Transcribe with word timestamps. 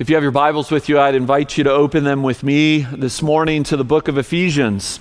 If 0.00 0.08
you 0.08 0.16
have 0.16 0.22
your 0.22 0.32
Bibles 0.32 0.70
with 0.70 0.88
you, 0.88 0.98
I'd 0.98 1.14
invite 1.14 1.58
you 1.58 1.64
to 1.64 1.70
open 1.70 2.04
them 2.04 2.22
with 2.22 2.42
me 2.42 2.86
this 2.90 3.20
morning 3.20 3.64
to 3.64 3.76
the 3.76 3.84
book 3.84 4.08
of 4.08 4.16
Ephesians. 4.16 4.98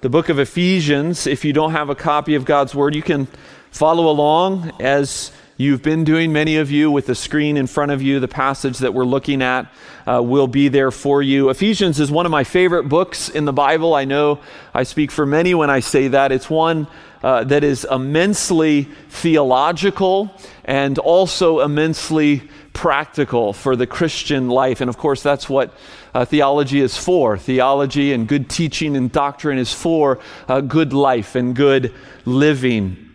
The 0.00 0.08
book 0.08 0.28
of 0.28 0.40
Ephesians, 0.40 1.28
if 1.28 1.44
you 1.44 1.52
don't 1.52 1.70
have 1.70 1.90
a 1.90 1.94
copy 1.94 2.34
of 2.34 2.44
God's 2.44 2.74
Word, 2.74 2.96
you 2.96 3.02
can 3.02 3.28
follow 3.70 4.10
along 4.10 4.72
as 4.80 5.30
you've 5.56 5.80
been 5.80 6.02
doing, 6.02 6.32
many 6.32 6.56
of 6.56 6.72
you, 6.72 6.90
with 6.90 7.06
the 7.06 7.14
screen 7.14 7.56
in 7.56 7.68
front 7.68 7.92
of 7.92 8.02
you. 8.02 8.18
The 8.18 8.26
passage 8.26 8.78
that 8.78 8.92
we're 8.92 9.04
looking 9.04 9.42
at 9.42 9.72
uh, 10.08 10.20
will 10.20 10.48
be 10.48 10.66
there 10.66 10.90
for 10.90 11.22
you. 11.22 11.48
Ephesians 11.48 12.00
is 12.00 12.10
one 12.10 12.26
of 12.26 12.32
my 12.32 12.42
favorite 12.42 12.88
books 12.88 13.28
in 13.28 13.44
the 13.44 13.52
Bible. 13.52 13.94
I 13.94 14.06
know 14.06 14.40
I 14.74 14.82
speak 14.82 15.12
for 15.12 15.24
many 15.24 15.54
when 15.54 15.70
I 15.70 15.78
say 15.78 16.08
that. 16.08 16.32
It's 16.32 16.50
one 16.50 16.88
uh, 17.26 17.42
that 17.42 17.64
is 17.64 17.84
immensely 17.90 18.84
theological 19.08 20.32
and 20.64 20.96
also 21.00 21.58
immensely 21.58 22.40
practical 22.72 23.52
for 23.52 23.74
the 23.74 23.84
Christian 23.84 24.48
life. 24.48 24.80
And 24.80 24.88
of 24.88 24.96
course, 24.96 25.24
that's 25.24 25.48
what 25.48 25.74
uh, 26.14 26.24
theology 26.24 26.80
is 26.80 26.96
for. 26.96 27.36
Theology 27.36 28.12
and 28.12 28.28
good 28.28 28.48
teaching 28.48 28.96
and 28.96 29.10
doctrine 29.10 29.58
is 29.58 29.74
for 29.74 30.20
uh, 30.46 30.60
good 30.60 30.92
life 30.92 31.34
and 31.34 31.56
good 31.56 31.92
living. 32.24 33.05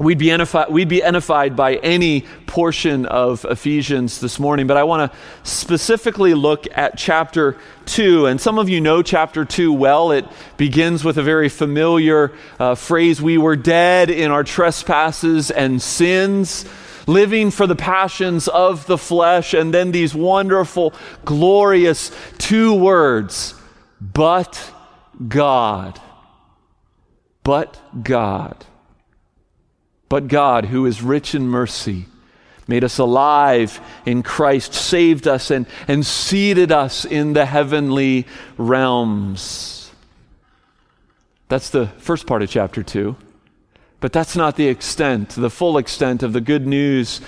We'd 0.00 0.18
be, 0.18 0.32
edified, 0.32 0.72
we'd 0.72 0.88
be 0.88 1.04
edified 1.04 1.54
by 1.54 1.76
any 1.76 2.22
portion 2.46 3.06
of 3.06 3.44
Ephesians 3.44 4.18
this 4.18 4.40
morning, 4.40 4.66
but 4.66 4.76
I 4.76 4.82
want 4.82 5.12
to 5.12 5.18
specifically 5.48 6.34
look 6.34 6.66
at 6.76 6.98
chapter 6.98 7.56
2. 7.86 8.26
And 8.26 8.40
some 8.40 8.58
of 8.58 8.68
you 8.68 8.80
know 8.80 9.02
chapter 9.02 9.44
2 9.44 9.72
well. 9.72 10.10
It 10.10 10.26
begins 10.56 11.04
with 11.04 11.16
a 11.16 11.22
very 11.22 11.48
familiar 11.48 12.32
uh, 12.58 12.74
phrase 12.74 13.22
We 13.22 13.38
were 13.38 13.54
dead 13.54 14.10
in 14.10 14.32
our 14.32 14.42
trespasses 14.42 15.52
and 15.52 15.80
sins 15.80 16.64
living 17.06 17.52
for 17.52 17.66
the 17.66 17.76
passions 17.76 18.48
of 18.48 18.86
the 18.86 18.98
flesh, 18.98 19.54
and 19.54 19.72
then 19.72 19.92
these 19.92 20.14
wonderful, 20.14 20.94
glorious 21.24 22.10
two 22.38 22.74
words, 22.74 23.54
but 24.00 24.72
God. 25.28 26.00
But 27.42 27.78
God. 28.02 28.64
But 30.08 30.28
God, 30.28 30.66
who 30.66 30.86
is 30.86 31.02
rich 31.02 31.34
in 31.34 31.48
mercy, 31.48 32.06
made 32.66 32.84
us 32.84 32.98
alive 32.98 33.80
in 34.06 34.22
Christ, 34.22 34.74
saved 34.74 35.26
us, 35.26 35.50
and, 35.50 35.66
and 35.88 36.04
seated 36.04 36.72
us 36.72 37.04
in 37.04 37.32
the 37.32 37.46
heavenly 37.46 38.26
realms. 38.56 39.90
That's 41.48 41.70
the 41.70 41.86
first 41.98 42.26
part 42.26 42.42
of 42.42 42.50
chapter 42.50 42.82
2. 42.82 43.16
But 44.00 44.12
that's 44.12 44.36
not 44.36 44.56
the 44.56 44.68
extent, 44.68 45.30
the 45.30 45.50
full 45.50 45.78
extent 45.78 46.22
of 46.22 46.32
the 46.32 46.40
good 46.40 46.66
news 46.66 47.20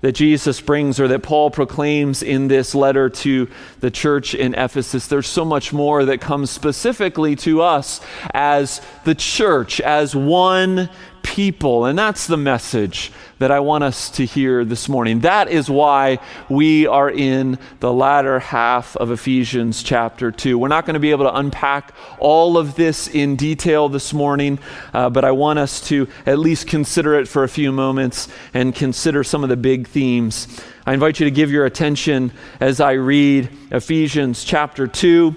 that 0.00 0.12
Jesus 0.12 0.60
brings 0.60 1.00
or 1.00 1.08
that 1.08 1.22
Paul 1.22 1.50
proclaims 1.50 2.22
in 2.22 2.48
this 2.48 2.74
letter 2.74 3.08
to 3.08 3.48
the 3.80 3.90
church 3.90 4.34
in 4.34 4.54
Ephesus. 4.54 5.06
There's 5.06 5.26
so 5.26 5.44
much 5.44 5.72
more 5.72 6.04
that 6.04 6.20
comes 6.20 6.50
specifically 6.50 7.34
to 7.36 7.62
us 7.62 8.00
as 8.34 8.80
the 9.04 9.14
church, 9.14 9.80
as 9.80 10.14
one 10.14 10.90
people. 11.26 11.86
And 11.86 11.98
that's 11.98 12.28
the 12.28 12.36
message 12.36 13.12
that 13.40 13.50
I 13.50 13.60
want 13.60 13.84
us 13.84 14.08
to 14.10 14.24
hear 14.24 14.64
this 14.64 14.88
morning. 14.88 15.20
That 15.20 15.50
is 15.50 15.68
why 15.68 16.20
we 16.48 16.86
are 16.86 17.10
in 17.10 17.58
the 17.80 17.92
latter 17.92 18.38
half 18.38 18.96
of 18.96 19.10
Ephesians 19.10 19.82
chapter 19.82 20.30
2. 20.30 20.56
We're 20.56 20.68
not 20.68 20.86
going 20.86 20.94
to 20.94 21.00
be 21.00 21.10
able 21.10 21.24
to 21.24 21.36
unpack 21.36 21.92
all 22.20 22.56
of 22.56 22.76
this 22.76 23.08
in 23.08 23.34
detail 23.34 23.88
this 23.88 24.14
morning, 24.14 24.60
uh, 24.94 25.10
but 25.10 25.24
I 25.24 25.32
want 25.32 25.58
us 25.58 25.86
to 25.88 26.08
at 26.24 26.38
least 26.38 26.68
consider 26.68 27.18
it 27.18 27.26
for 27.26 27.42
a 27.42 27.48
few 27.48 27.72
moments 27.72 28.28
and 28.54 28.74
consider 28.74 29.24
some 29.24 29.42
of 29.42 29.50
the 29.50 29.56
big 29.56 29.88
themes. 29.88 30.46
I 30.86 30.94
invite 30.94 31.18
you 31.18 31.24
to 31.24 31.32
give 31.32 31.50
your 31.50 31.66
attention 31.66 32.32
as 32.60 32.80
I 32.80 32.92
read 32.92 33.50
Ephesians 33.72 34.44
chapter 34.44 34.86
2, 34.86 35.34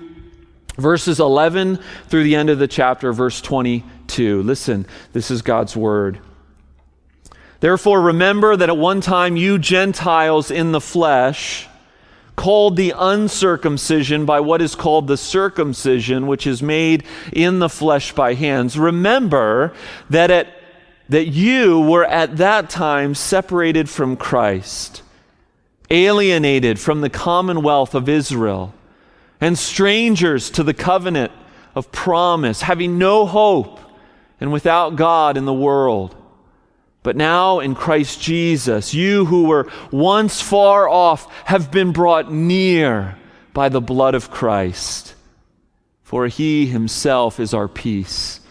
verses 0.77 1.19
11 1.19 1.79
through 2.07 2.23
the 2.23 2.35
end 2.35 2.51
of 2.51 2.59
the 2.59 2.67
chapter, 2.67 3.11
verse 3.11 3.41
20. 3.41 3.83
2. 4.09 4.43
Listen, 4.43 4.85
this 5.13 5.31
is 5.31 5.41
God's 5.41 5.75
word. 5.75 6.19
Therefore, 7.59 8.01
remember 8.01 8.55
that 8.55 8.69
at 8.69 8.77
one 8.77 9.01
time 9.01 9.35
you 9.35 9.57
Gentiles 9.57 10.49
in 10.51 10.71
the 10.71 10.81
flesh, 10.81 11.67
called 12.39 12.77
the 12.77 12.93
uncircumcision 12.97 14.25
by 14.25 14.39
what 14.39 14.61
is 14.61 14.73
called 14.73 15.07
the 15.07 15.17
circumcision, 15.17 16.25
which 16.25 16.47
is 16.47 16.63
made 16.63 17.03
in 17.33 17.59
the 17.59 17.67
flesh 17.67 18.13
by 18.13 18.33
hands. 18.33 18.79
Remember 18.79 19.73
that, 20.09 20.31
at, 20.31 20.47
that 21.09 21.25
you 21.25 21.81
were 21.81 22.05
at 22.05 22.37
that 22.37 22.69
time 22.69 23.13
separated 23.13 23.89
from 23.89 24.15
Christ, 24.15 25.01
alienated 25.89 26.79
from 26.79 27.01
the 27.01 27.09
commonwealth 27.09 27.93
of 27.93 28.07
Israel, 28.07 28.73
and 29.41 29.59
strangers 29.59 30.49
to 30.51 30.63
the 30.63 30.73
covenant 30.73 31.33
of 31.75 31.91
promise, 31.91 32.61
having 32.61 32.97
no 32.97 33.25
hope 33.25 33.81
and 34.39 34.51
without 34.51 34.95
God 34.95 35.37
in 35.37 35.45
the 35.45 35.53
world. 35.53 36.15
But 37.01 37.15
now 37.15 37.59
in 37.59 37.75
Christ 37.75 38.21
Jesus, 38.21 38.93
you 38.93 39.25
who 39.25 39.45
were 39.45 39.71
once 39.91 40.41
far 40.41 40.87
off 40.87 41.31
have 41.45 41.71
been 41.71 41.91
brought 41.91 42.31
near 42.31 43.17
by 43.53 43.69
the 43.69 43.81
blood 43.81 44.15
of 44.15 44.29
Christ. 44.29 45.15
For 46.03 46.27
he 46.27 46.65
himself 46.65 47.39
is 47.39 47.53
our 47.53 47.67
peace, 47.67 48.41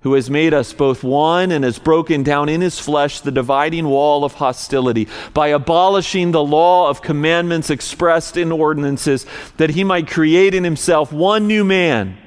who 0.00 0.14
has 0.14 0.30
made 0.30 0.54
us 0.54 0.72
both 0.72 1.04
one 1.04 1.52
and 1.52 1.62
has 1.64 1.78
broken 1.78 2.22
down 2.22 2.48
in 2.48 2.60
his 2.60 2.78
flesh 2.78 3.20
the 3.20 3.30
dividing 3.30 3.86
wall 3.86 4.24
of 4.24 4.34
hostility 4.34 5.06
by 5.32 5.48
abolishing 5.48 6.32
the 6.32 6.42
law 6.42 6.88
of 6.88 7.02
commandments 7.02 7.70
expressed 7.70 8.36
in 8.36 8.50
ordinances, 8.50 9.26
that 9.58 9.70
he 9.70 9.84
might 9.84 10.08
create 10.08 10.54
in 10.54 10.64
himself 10.64 11.12
one 11.12 11.46
new 11.46 11.64
man 11.64 12.18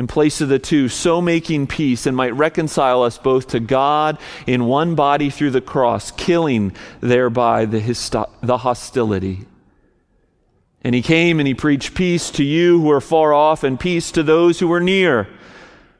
in 0.00 0.06
place 0.06 0.40
of 0.40 0.48
the 0.48 0.58
two, 0.58 0.88
so 0.88 1.20
making 1.20 1.66
peace 1.66 2.06
and 2.06 2.16
might 2.16 2.34
reconcile 2.34 3.02
us 3.02 3.18
both 3.18 3.48
to 3.48 3.60
God 3.60 4.16
in 4.46 4.64
one 4.64 4.94
body 4.94 5.28
through 5.28 5.50
the 5.50 5.60
cross, 5.60 6.10
killing 6.10 6.72
thereby 7.02 7.66
the, 7.66 7.82
histo- 7.82 8.30
the 8.40 8.56
hostility. 8.56 9.40
And 10.82 10.94
he 10.94 11.02
came 11.02 11.38
and 11.38 11.46
he 11.46 11.52
preached 11.52 11.94
peace 11.94 12.30
to 12.30 12.42
you 12.42 12.80
who 12.80 12.90
are 12.90 13.02
far 13.02 13.34
off 13.34 13.62
and 13.62 13.78
peace 13.78 14.10
to 14.12 14.22
those 14.22 14.58
who 14.58 14.72
are 14.72 14.80
near. 14.80 15.28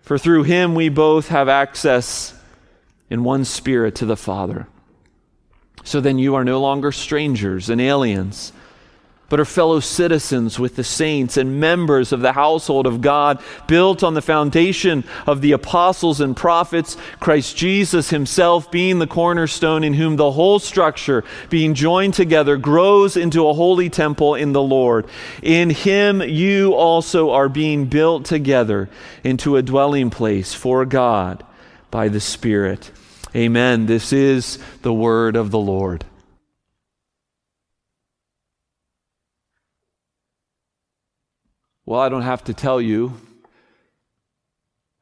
For 0.00 0.16
through 0.16 0.44
him 0.44 0.74
we 0.74 0.88
both 0.88 1.28
have 1.28 1.50
access 1.50 2.32
in 3.10 3.22
one 3.22 3.44
spirit 3.44 3.96
to 3.96 4.06
the 4.06 4.16
Father. 4.16 4.66
So 5.84 6.00
then 6.00 6.18
you 6.18 6.36
are 6.36 6.44
no 6.44 6.58
longer 6.58 6.90
strangers 6.90 7.68
and 7.68 7.82
aliens 7.82 8.54
but 9.30 9.40
are 9.40 9.46
fellow 9.46 9.80
citizens 9.80 10.58
with 10.58 10.76
the 10.76 10.84
saints 10.84 11.38
and 11.38 11.58
members 11.58 12.12
of 12.12 12.20
the 12.20 12.32
household 12.32 12.86
of 12.86 13.00
God, 13.00 13.40
built 13.66 14.02
on 14.02 14.12
the 14.12 14.20
foundation 14.20 15.04
of 15.26 15.40
the 15.40 15.52
apostles 15.52 16.20
and 16.20 16.36
prophets, 16.36 16.98
Christ 17.20 17.56
Jesus 17.56 18.10
himself 18.10 18.70
being 18.70 18.98
the 18.98 19.06
cornerstone, 19.06 19.84
in 19.84 19.94
whom 19.94 20.16
the 20.16 20.32
whole 20.32 20.58
structure, 20.58 21.24
being 21.48 21.74
joined 21.74 22.12
together, 22.12 22.58
grows 22.58 23.16
into 23.16 23.48
a 23.48 23.54
holy 23.54 23.88
temple 23.88 24.34
in 24.34 24.52
the 24.52 24.62
Lord. 24.62 25.06
In 25.42 25.70
him 25.70 26.20
you 26.20 26.74
also 26.74 27.30
are 27.30 27.48
being 27.48 27.86
built 27.86 28.24
together 28.24 28.90
into 29.22 29.56
a 29.56 29.62
dwelling 29.62 30.10
place 30.10 30.52
for 30.52 30.84
God 30.84 31.44
by 31.92 32.08
the 32.08 32.20
Spirit. 32.20 32.90
Amen. 33.34 33.86
This 33.86 34.12
is 34.12 34.58
the 34.82 34.92
word 34.92 35.36
of 35.36 35.52
the 35.52 35.58
Lord. 35.58 36.04
Well, 41.90 41.98
I 41.98 42.08
don't 42.08 42.22
have 42.22 42.44
to 42.44 42.54
tell 42.54 42.80
you, 42.80 43.14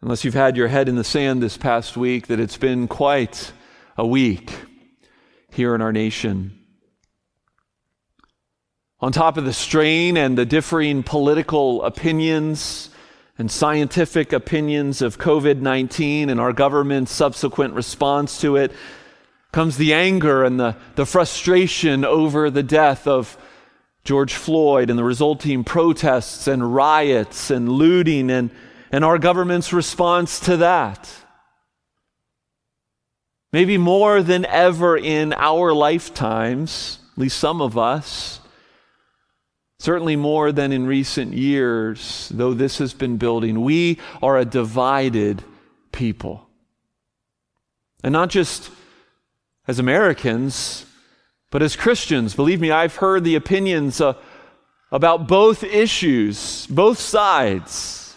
unless 0.00 0.24
you've 0.24 0.32
had 0.32 0.56
your 0.56 0.68
head 0.68 0.88
in 0.88 0.96
the 0.96 1.04
sand 1.04 1.42
this 1.42 1.58
past 1.58 1.98
week, 1.98 2.28
that 2.28 2.40
it's 2.40 2.56
been 2.56 2.88
quite 2.88 3.52
a 3.98 4.06
week 4.06 4.50
here 5.50 5.74
in 5.74 5.82
our 5.82 5.92
nation. 5.92 6.58
On 9.00 9.12
top 9.12 9.36
of 9.36 9.44
the 9.44 9.52
strain 9.52 10.16
and 10.16 10.38
the 10.38 10.46
differing 10.46 11.02
political 11.02 11.82
opinions 11.82 12.88
and 13.36 13.50
scientific 13.50 14.32
opinions 14.32 15.02
of 15.02 15.18
COVID 15.18 15.60
19 15.60 16.30
and 16.30 16.40
our 16.40 16.54
government's 16.54 17.12
subsequent 17.12 17.74
response 17.74 18.40
to 18.40 18.56
it, 18.56 18.72
comes 19.52 19.76
the 19.76 19.92
anger 19.92 20.42
and 20.42 20.58
the, 20.58 20.74
the 20.94 21.04
frustration 21.04 22.06
over 22.06 22.48
the 22.48 22.62
death 22.62 23.06
of 23.06 23.36
George 24.04 24.34
Floyd 24.34 24.90
and 24.90 24.98
the 24.98 25.04
resulting 25.04 25.64
protests 25.64 26.46
and 26.46 26.74
riots 26.74 27.50
and 27.50 27.68
looting 27.68 28.30
and, 28.30 28.50
and 28.90 29.04
our 29.04 29.18
government's 29.18 29.72
response 29.72 30.40
to 30.40 30.56
that. 30.58 31.10
Maybe 33.52 33.78
more 33.78 34.22
than 34.22 34.44
ever 34.46 34.96
in 34.96 35.32
our 35.32 35.72
lifetimes, 35.72 36.98
at 37.12 37.18
least 37.18 37.38
some 37.38 37.62
of 37.62 37.78
us, 37.78 38.40
certainly 39.78 40.16
more 40.16 40.52
than 40.52 40.72
in 40.72 40.86
recent 40.86 41.32
years, 41.32 42.30
though 42.34 42.52
this 42.52 42.78
has 42.78 42.92
been 42.92 43.16
building, 43.16 43.62
we 43.62 43.98
are 44.22 44.36
a 44.36 44.44
divided 44.44 45.42
people. 45.92 46.46
And 48.02 48.12
not 48.12 48.28
just 48.28 48.70
as 49.66 49.78
Americans, 49.78 50.84
But 51.50 51.62
as 51.62 51.76
Christians, 51.76 52.34
believe 52.34 52.60
me, 52.60 52.70
I've 52.70 52.96
heard 52.96 53.24
the 53.24 53.34
opinions 53.34 54.00
uh, 54.00 54.14
about 54.92 55.26
both 55.26 55.64
issues, 55.64 56.66
both 56.66 56.98
sides. 56.98 58.14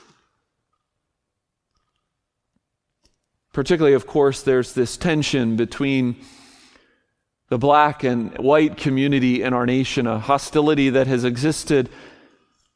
Particularly, 3.53 3.95
of 3.95 4.05
course, 4.05 4.43
there's 4.43 4.73
this 4.73 4.97
tension 4.97 5.55
between 5.55 6.17
the 7.49 7.57
black 7.57 8.03
and 8.03 8.37
white 8.37 8.77
community 8.77 9.43
in 9.43 9.53
our 9.53 9.65
nation, 9.65 10.07
a 10.07 10.19
hostility 10.19 10.89
that 10.89 11.07
has 11.07 11.23
existed 11.23 11.89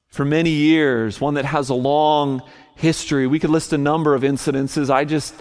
for 0.08 0.26
many 0.26 0.50
years, 0.50 1.20
one 1.20 1.34
that 1.34 1.46
has 1.46 1.70
a 1.70 1.74
long 1.74 2.42
history. 2.76 3.28
We 3.28 3.40
could 3.40 3.50
list 3.50 3.74
a 3.74 3.78
number 3.78 4.16
of 4.16 4.22
incidences. 4.22 4.90
I 4.90 5.06
just 5.06 5.34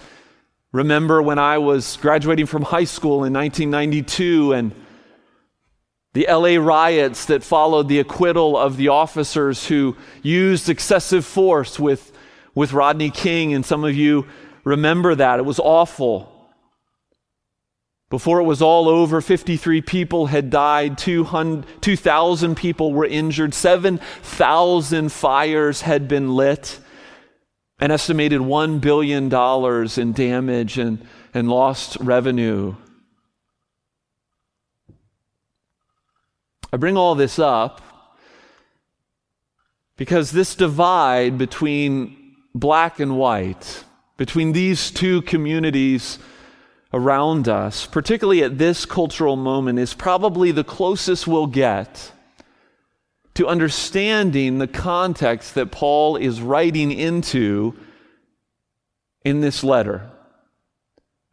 remember 0.73 1.21
when 1.23 1.39
I 1.39 1.59
was 1.59 1.97
graduating 1.99 2.47
from 2.47 2.63
high 2.63 2.85
school 2.85 3.25
in 3.25 3.33
1992 3.33 4.53
and 4.53 4.73
the 6.15 6.27
LA 6.31 6.57
riots 6.61 7.27
that 7.27 7.43
followed 7.43 7.89
the 7.89 7.99
acquittal 7.99 8.57
of 8.57 8.77
the 8.77 8.89
officers 8.89 9.67
who 9.67 9.97
used 10.23 10.69
excessive 10.69 11.25
force 11.25 11.79
with, 11.79 12.13
with 12.55 12.73
Rodney 12.73 13.11
King, 13.11 13.53
and 13.53 13.67
some 13.67 13.85
of 13.85 13.95
you 13.95 14.27
remember 14.63 15.17
that. 15.17 15.41
It 15.41 15.45
was 15.45 15.59
awful. 15.59 16.31
Before 18.11 18.39
it 18.39 18.45
was 18.45 18.63
all 18.63 18.89
over, 18.89 19.21
53 19.21 19.83
people 19.83 20.27
had 20.27 20.51
died, 20.51 20.99
2,000 20.99 22.55
people 22.55 22.93
were 22.93 23.07
injured, 23.07 23.53
7,000 23.53 25.11
fires 25.11 25.81
had 25.81 26.07
been 26.07 26.37
lit, 26.37 26.79
an 27.81 27.91
estimated 27.91 28.41
$1 28.41 28.81
billion 28.81 29.35
in 29.99 30.13
damage 30.13 30.79
and, 30.79 31.05
and 31.35 31.49
lost 31.49 31.97
revenue. 31.99 32.77
I 36.75 36.77
bring 36.77 36.97
all 36.97 37.15
this 37.15 37.39
up 37.39 37.81
because 39.97 40.33
this 40.33 40.57
divide 40.57 41.39
between 41.39 42.35
black 42.53 42.99
and 42.99 43.17
white, 43.17 43.85
between 44.17 44.51
these 44.51 44.91
two 44.91 45.23
communities 45.23 46.19
around 46.93 47.47
us, 47.47 47.87
particularly 47.87 48.43
at 48.43 48.59
this 48.59 48.87
cultural 48.87 49.37
moment, 49.37 49.79
is 49.79 49.95
probably 49.95 50.51
the 50.51 50.65
closest 50.65 51.29
we'll 51.29 51.47
get 51.47 52.11
to 53.35 53.47
understanding 53.47 54.59
the 54.59 54.67
context 54.67 55.55
that 55.55 55.71
Paul 55.71 56.17
is 56.17 56.41
writing 56.41 56.91
into 56.91 57.79
in 59.25 59.43
this 59.43 59.63
letter, 59.63 60.11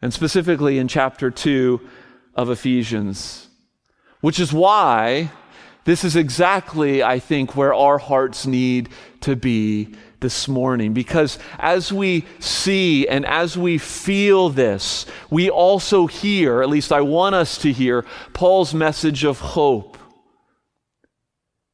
and 0.04 0.14
specifically 0.14 0.78
in 0.78 0.88
chapter 0.88 1.32
2 1.32 1.82
of 2.36 2.52
Ephesians. 2.52 3.48
Which 4.22 4.40
is 4.40 4.54
why 4.54 5.32
this 5.84 6.04
is 6.04 6.16
exactly, 6.16 7.02
I 7.02 7.20
think, 7.20 7.56
where 7.56 7.74
our 7.74 7.98
hearts 7.98 8.46
need 8.46 8.90
to 9.22 9.36
be 9.36 9.96
this 10.20 10.48
morning. 10.48 10.94
Because 10.94 11.40
as 11.58 11.92
we 11.92 12.26
see 12.40 13.08
and 13.08 13.26
as 13.26 13.58
we 13.58 13.80
feel 13.80 14.50
this, 14.50 15.08
we 15.32 15.50
also 15.50 16.06
hear, 16.06 16.62
at 16.62 16.70
least 16.70 16.92
I 16.92 17.02
want 17.02 17.34
us 17.34 17.58
to 17.60 17.72
hear, 17.72 18.06
Paul's 18.34 18.74
message 18.74 19.24
of 19.24 19.40
hope, 19.40 19.98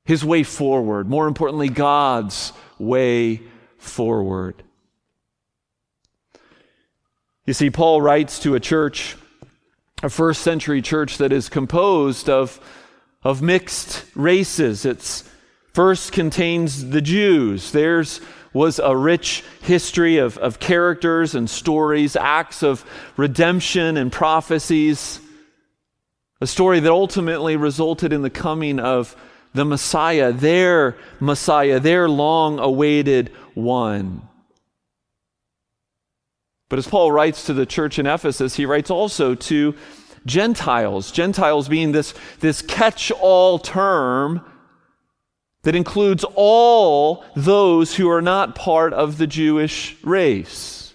his 0.06 0.24
way 0.24 0.44
forward. 0.44 1.10
More 1.10 1.28
importantly, 1.28 1.68
God's 1.68 2.54
way 2.80 3.42
forward. 3.78 4.64
You 7.46 7.54
see, 7.54 7.70
Paul 7.70 8.02
writes 8.02 8.40
to 8.40 8.56
a 8.56 8.60
church 8.60 9.18
a 10.04 10.10
first 10.10 10.42
century 10.42 10.82
church 10.82 11.18
that 11.18 11.32
is 11.32 11.50
composed 11.50 12.30
of, 12.30 12.60
of 13.24 13.42
mixed 13.42 14.06
races. 14.16 14.86
It's 14.86 15.28
first 15.74 16.12
contains 16.12 16.90
the 16.90 17.02
Jews. 17.02 17.72
Theirs 17.72 18.22
was 18.54 18.80
a 18.80 18.96
rich 18.96 19.44
history 19.62 20.18
of, 20.18 20.38
of 20.38 20.60
characters 20.60 21.36
and 21.36 21.50
stories, 21.50 22.16
acts 22.16 22.64
of 22.64 22.86
redemption 23.18 23.98
and 23.98 24.12
prophecies. 24.12 25.20
A 26.42 26.48
story 26.48 26.80
that 26.80 26.92
ultimately 26.92 27.56
resulted 27.56 28.14
in 28.14 28.22
the 28.22 28.30
coming 28.30 28.80
of 28.80 29.16
the 29.54 29.66
Messiah, 29.66 30.32
their 30.32 30.96
Messiah, 31.20 31.80
their 31.80 32.08
long 32.08 32.60
awaited 32.60 33.30
one. 33.56 34.27
But 36.70 36.80
as 36.80 36.88
Paul 36.88 37.12
writes 37.12 37.46
to 37.46 37.54
the 37.54 37.66
church 37.66 37.98
in 37.98 38.06
Ephesus, 38.06 38.56
he 38.56 38.66
writes 38.66 38.92
also 38.92 39.36
to 39.36 39.76
Gentiles, 40.26 41.12
Gentiles 41.12 41.70
being 41.70 41.94
this, 41.94 42.14
this 42.40 42.62
catch 42.62 43.12
all 43.12 43.60
term 43.60 44.46
that 45.64 45.76
includes 45.76 46.26
all 46.36 47.24
those 47.36 47.96
who 47.96 48.10
are 48.10 48.22
not 48.22 48.56
part 48.56 48.94
of 48.94 49.18
the 49.18 49.28
Jewish 49.28 49.96
race. 50.04 50.94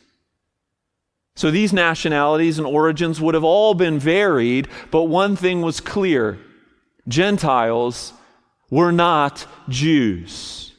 So 1.34 1.50
these 1.50 1.72
nationalities 1.72 2.58
and 2.58 2.66
origins 2.66 3.20
would 3.20 3.34
have 3.34 3.44
all 3.44 3.74
been 3.74 3.98
varied, 3.98 4.68
but 4.90 5.04
one 5.04 5.36
thing 5.36 5.62
was 5.62 5.80
clear 5.80 6.38
Gentiles 7.08 8.12
were 8.70 8.92
not 8.92 9.46
Jews. 9.68 10.71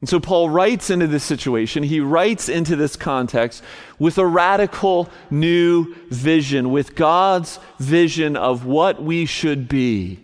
And 0.00 0.08
so 0.08 0.20
Paul 0.20 0.50
writes 0.50 0.90
into 0.90 1.06
this 1.06 1.24
situation, 1.24 1.82
he 1.82 2.00
writes 2.00 2.48
into 2.48 2.76
this 2.76 2.96
context 2.96 3.62
with 3.98 4.18
a 4.18 4.26
radical 4.26 5.08
new 5.30 5.94
vision, 6.10 6.70
with 6.70 6.94
God's 6.94 7.58
vision 7.78 8.36
of 8.36 8.66
what 8.66 9.02
we 9.02 9.24
should 9.24 9.68
be, 9.68 10.20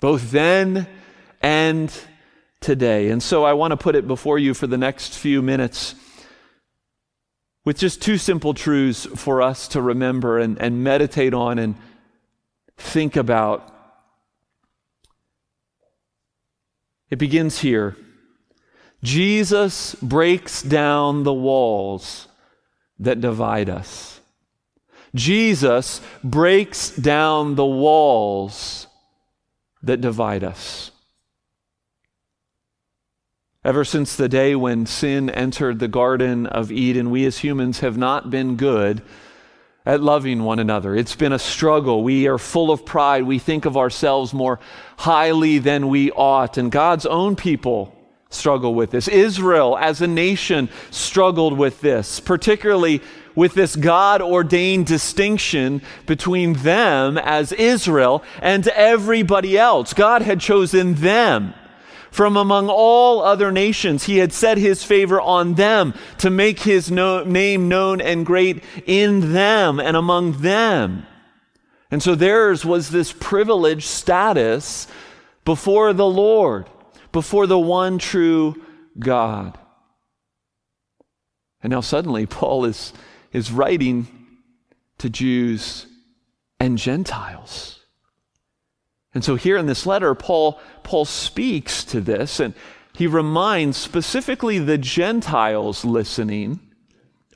both 0.00 0.32
then 0.32 0.88
and 1.40 1.92
today. 2.60 3.10
And 3.10 3.22
so 3.22 3.44
I 3.44 3.52
want 3.52 3.70
to 3.70 3.76
put 3.76 3.94
it 3.94 4.08
before 4.08 4.38
you 4.38 4.52
for 4.52 4.66
the 4.66 4.78
next 4.78 5.16
few 5.16 5.42
minutes 5.42 5.94
with 7.64 7.78
just 7.78 8.02
two 8.02 8.18
simple 8.18 8.52
truths 8.52 9.06
for 9.06 9.42
us 9.42 9.68
to 9.68 9.82
remember 9.82 10.38
and, 10.38 10.60
and 10.60 10.82
meditate 10.82 11.34
on 11.34 11.58
and 11.58 11.76
think 12.76 13.14
about. 13.14 13.72
It 17.10 17.18
begins 17.18 17.60
here. 17.60 17.96
Jesus 19.06 19.94
breaks 20.02 20.62
down 20.62 21.22
the 21.22 21.32
walls 21.32 22.26
that 22.98 23.20
divide 23.20 23.70
us. 23.70 24.20
Jesus 25.14 26.00
breaks 26.24 26.90
down 26.90 27.54
the 27.54 27.64
walls 27.64 28.88
that 29.80 30.00
divide 30.00 30.42
us. 30.42 30.90
Ever 33.64 33.84
since 33.84 34.16
the 34.16 34.28
day 34.28 34.56
when 34.56 34.86
sin 34.86 35.30
entered 35.30 35.78
the 35.78 35.86
Garden 35.86 36.48
of 36.48 36.72
Eden, 36.72 37.08
we 37.08 37.24
as 37.26 37.38
humans 37.38 37.78
have 37.80 37.96
not 37.96 38.28
been 38.28 38.56
good 38.56 39.02
at 39.84 40.02
loving 40.02 40.42
one 40.42 40.58
another. 40.58 40.96
It's 40.96 41.14
been 41.14 41.32
a 41.32 41.38
struggle. 41.38 42.02
We 42.02 42.26
are 42.26 42.38
full 42.38 42.72
of 42.72 42.84
pride. 42.84 43.22
We 43.22 43.38
think 43.38 43.66
of 43.66 43.76
ourselves 43.76 44.34
more 44.34 44.58
highly 44.96 45.58
than 45.58 45.86
we 45.86 46.10
ought. 46.10 46.58
And 46.58 46.72
God's 46.72 47.06
own 47.06 47.36
people 47.36 47.95
struggle 48.30 48.74
with 48.74 48.90
this. 48.90 49.08
Israel 49.08 49.76
as 49.78 50.00
a 50.00 50.06
nation 50.06 50.68
struggled 50.90 51.56
with 51.56 51.80
this, 51.80 52.20
particularly 52.20 53.00
with 53.34 53.54
this 53.54 53.76
God 53.76 54.22
ordained 54.22 54.86
distinction 54.86 55.82
between 56.06 56.54
them 56.54 57.18
as 57.18 57.52
Israel 57.52 58.24
and 58.40 58.66
everybody 58.68 59.56
else. 59.58 59.92
God 59.92 60.22
had 60.22 60.40
chosen 60.40 60.94
them. 60.94 61.54
From 62.10 62.36
among 62.38 62.70
all 62.70 63.22
other 63.22 63.52
nations, 63.52 64.04
he 64.04 64.18
had 64.18 64.32
set 64.32 64.56
his 64.56 64.82
favor 64.82 65.20
on 65.20 65.54
them 65.54 65.92
to 66.18 66.30
make 66.30 66.60
his 66.60 66.90
no- 66.90 67.24
name 67.24 67.68
known 67.68 68.00
and 68.00 68.24
great 68.24 68.64
in 68.86 69.34
them 69.34 69.78
and 69.78 69.96
among 69.96 70.40
them. 70.40 71.06
And 71.90 72.02
so 72.02 72.14
theirs 72.14 72.64
was 72.64 72.88
this 72.88 73.12
privileged 73.12 73.86
status 73.86 74.88
before 75.44 75.92
the 75.92 76.06
Lord 76.06 76.66
before 77.16 77.46
the 77.46 77.58
one 77.58 77.96
true 77.96 78.54
God. 78.98 79.58
And 81.62 81.70
now 81.70 81.80
suddenly 81.80 82.26
Paul 82.26 82.66
is, 82.66 82.92
is 83.32 83.50
writing 83.50 84.06
to 84.98 85.08
Jews 85.08 85.86
and 86.60 86.76
Gentiles. 86.76 87.80
And 89.14 89.24
so 89.24 89.34
here 89.34 89.56
in 89.56 89.64
this 89.64 89.86
letter, 89.86 90.14
Paul, 90.14 90.60
Paul 90.82 91.06
speaks 91.06 91.84
to 91.84 92.02
this 92.02 92.38
and 92.38 92.52
he 92.92 93.06
reminds 93.06 93.78
specifically 93.78 94.58
the 94.58 94.76
Gentiles 94.76 95.86
listening 95.86 96.60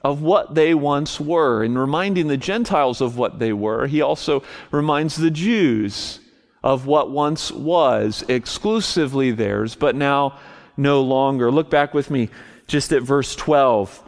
of 0.05 0.21
what 0.21 0.55
they 0.55 0.75
once 0.75 1.19
were. 1.19 1.65
In 1.65 1.79
reminding 1.79 2.29
the 2.29 2.37
Gentiles 2.37 3.01
of 3.01 3.17
what 3.17 3.39
they 3.39 3.55
were, 3.55 3.87
he 3.87 4.03
also 4.03 4.43
reminds 4.73 5.17
the 5.17 5.31
Jews 5.31 6.21
of 6.63 6.87
what 6.87 7.11
once 7.11 7.51
was 7.51 8.25
exclusively 8.29 9.31
theirs, 9.31 9.75
but 9.75 9.97
now 9.97 10.39
no 10.77 11.03
longer. 11.03 11.51
Look 11.51 11.71
back 11.71 11.95
with 11.95 12.11
me 12.11 12.29
just 12.67 12.93
at 12.93 13.03
verse 13.03 13.35
12. 13.35 14.03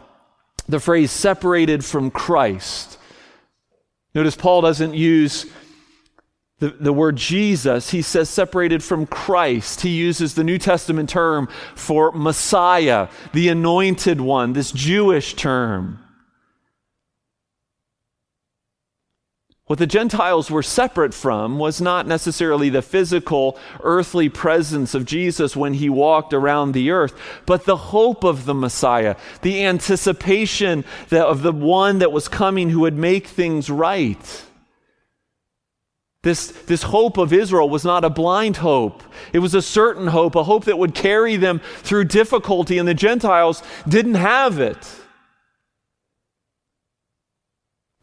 The 0.67 0.79
phrase 0.79 1.11
separated 1.11 1.83
from 1.83 2.11
Christ. 2.11 2.97
Notice 4.15 4.35
Paul 4.35 4.61
doesn't 4.61 4.93
use 4.93 5.45
the, 6.59 6.69
the 6.69 6.93
word 6.93 7.17
Jesus, 7.17 7.89
he 7.89 8.01
says 8.01 8.29
separated 8.29 8.83
from 8.83 9.05
Christ. 9.05 9.81
He 9.81 9.89
uses 9.89 10.35
the 10.35 10.45
New 10.45 10.57
Testament 10.57 11.09
term 11.09 11.49
for 11.75 12.11
Messiah, 12.13 13.09
the 13.33 13.49
anointed 13.49 14.21
one, 14.21 14.53
this 14.53 14.71
Jewish 14.71 15.33
term. 15.33 16.02
What 19.73 19.79
the 19.79 19.87
Gentiles 19.87 20.51
were 20.51 20.61
separate 20.61 21.15
from 21.15 21.57
was 21.57 21.81
not 21.81 22.05
necessarily 22.05 22.69
the 22.69 22.83
physical, 22.83 23.57
earthly 23.81 24.29
presence 24.29 24.93
of 24.93 25.03
Jesus 25.03 25.55
when 25.55 25.73
he 25.73 25.89
walked 25.89 26.31
around 26.31 26.73
the 26.73 26.91
earth, 26.91 27.19
but 27.47 27.65
the 27.65 27.75
hope 27.75 28.23
of 28.23 28.45
the 28.45 28.53
Messiah, 28.53 29.15
the 29.41 29.65
anticipation 29.65 30.85
of 31.11 31.41
the 31.41 31.51
one 31.51 31.97
that 31.97 32.11
was 32.11 32.27
coming 32.27 32.69
who 32.69 32.81
would 32.81 32.99
make 32.99 33.25
things 33.25 33.67
right. 33.67 34.43
This, 36.21 36.51
this 36.67 36.83
hope 36.83 37.17
of 37.17 37.33
Israel 37.33 37.67
was 37.67 37.83
not 37.83 38.05
a 38.05 38.11
blind 38.11 38.57
hope. 38.57 39.01
It 39.33 39.39
was 39.39 39.55
a 39.55 39.61
certain 39.63 40.05
hope, 40.05 40.35
a 40.35 40.43
hope 40.43 40.65
that 40.65 40.77
would 40.77 40.93
carry 40.93 41.35
them 41.35 41.61
through 41.77 42.03
difficulty, 42.03 42.77
and 42.77 42.87
the 42.87 42.93
Gentiles 42.93 43.63
didn't 43.87 44.13
have 44.13 44.59
it. 44.59 45.02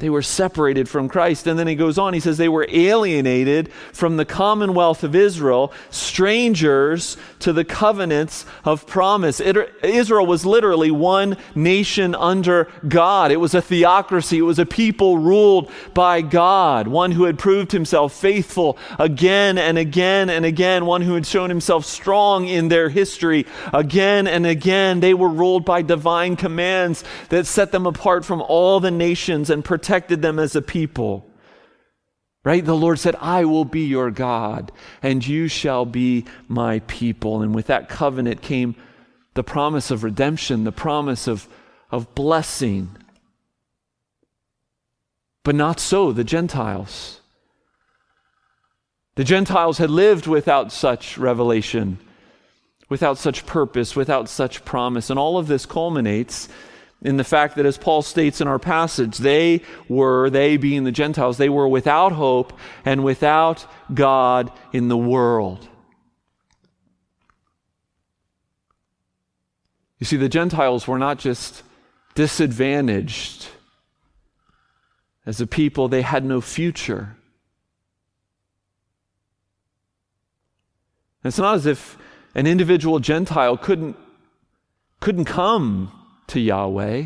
They 0.01 0.09
were 0.09 0.23
separated 0.23 0.89
from 0.89 1.11
Christ. 1.11 1.47
And 1.47 1.59
then 1.59 1.67
he 1.67 1.75
goes 1.75 1.99
on, 1.99 2.15
he 2.15 2.21
says 2.21 2.39
they 2.39 2.49
were 2.49 2.67
alienated 2.71 3.71
from 3.93 4.17
the 4.17 4.25
commonwealth 4.25 5.05
of 5.05 5.15
Israel, 5.15 5.73
strangers 5.91 7.19
to 7.41 7.53
the 7.53 7.67
covenants 7.67 8.47
of 8.65 8.87
promise. 8.87 9.41
It, 9.41 9.57
Israel 9.85 10.27
was 10.27 10.47
literally 10.47 10.91
one 10.91 11.37
nation 11.55 12.15
under 12.15 12.69
God. 12.89 13.31
It 13.31 13.37
was 13.37 13.55
a 13.55 13.61
theocracy, 13.61 14.39
it 14.39 14.43
was 14.43 14.59
a 14.59 14.65
people 14.65 15.19
ruled 15.19 15.71
by 15.93 16.23
God, 16.23 16.89
one 16.89 17.13
who 17.13 17.25
had 17.25 17.39
proved 17.39 17.73
himself 17.73 18.15
faithful 18.15 18.79
again 18.99 19.59
and 19.59 19.77
again 19.77 20.31
and 20.31 20.47
again, 20.47 20.87
one 20.87 21.03
who 21.03 21.13
had 21.13 21.27
shown 21.27 21.51
himself 21.51 21.85
strong 21.85 22.49
in 22.49 22.69
their 22.69 22.89
history 22.89 23.47
again 23.75 24.27
and 24.27 24.47
again. 24.47 25.01
They 25.01 25.13
were 25.13 25.29
ruled 25.29 25.67
by 25.67 25.83
divine 25.83 26.37
commands 26.37 27.05
that 27.29 27.47
set 27.47 27.71
them 27.71 27.85
apart 27.85 28.25
from 28.25 28.41
all 28.41 28.81
the 28.81 28.91
nations 28.91 29.51
and 29.51 29.63
protected 29.63 29.90
protected 29.91 30.23
them 30.23 30.39
as 30.39 30.55
a 30.55 30.63
people. 30.63 31.27
Right? 32.45 32.65
The 32.65 32.77
Lord 32.77 33.01
said, 33.01 33.17
I 33.17 33.45
will 33.45 33.65
be 33.65 33.87
your 33.87 34.13
God, 34.13 34.71
and 35.03 35.27
you 35.27 35.49
shall 35.49 35.85
be 35.85 36.27
my 36.47 36.79
people. 36.87 37.43
And 37.43 37.53
with 37.53 37.67
that 37.67 37.89
covenant 37.89 38.41
came 38.41 38.77
the 39.35 39.43
promise 39.43 39.91
of 39.91 40.05
redemption, 40.05 40.63
the 40.63 40.71
promise 40.71 41.27
of, 41.27 41.49
of 41.91 42.15
blessing. 42.15 42.97
But 45.43 45.57
not 45.57 45.81
so 45.81 46.13
the 46.13 46.23
Gentiles. 46.25 47.21
The 49.17 49.25
Gentiles 49.25 49.79
had 49.79 49.91
lived 49.91 50.29
without 50.29 50.71
such 50.71 51.19
revelation, 51.19 51.99
without 52.89 53.19
such 53.19 53.45
purpose, 53.45 53.97
without 53.97 54.29
such 54.29 54.65
promise. 54.65 55.11
And 55.11 55.19
all 55.19 55.37
of 55.37 55.49
this 55.49 55.67
culminates 55.67 56.49
in 57.03 57.17
the 57.17 57.25
fact 57.25 57.57
that, 57.57 57.67
as 57.67 57.79
Paul 57.79 58.03
states 58.03 58.41
in 58.41 58.49
our 58.49 58.59
passage, 58.59 59.19
they 59.19 59.63
were, 59.89 60.29
they 60.29 60.57
being 60.57 60.85
the 60.85 60.93
Gentiles, 60.93 61.39
they 61.39 61.49
were 61.49 61.67
without 61.67 62.13
hope 62.13 62.53
and 62.85 63.03
without 63.03 63.67
God 63.93 64.53
in 64.73 64.89
the 64.89 64.99
world. 64.99 65.67
You 69.99 70.07
see, 70.07 70.17
the 70.17 70.29
Gentiles 70.29 70.87
were 70.87 70.99
not 70.99 71.19
just 71.19 71.63
disadvantaged 72.15 73.49
as 75.27 75.41
a 75.41 75.47
people, 75.47 75.89
they 75.89 76.03
had 76.03 76.25
no 76.25 76.41
future. 76.41 77.17
It's 81.23 81.39
not 81.39 81.55
as 81.55 81.67
if 81.67 81.99
an 82.35 82.47
individual 82.47 82.99
Gentile 82.99 83.57
couldn't, 83.57 83.97
couldn't 85.01 85.27
come 85.27 86.00
to 86.31 86.41
Yahweh, 86.41 87.05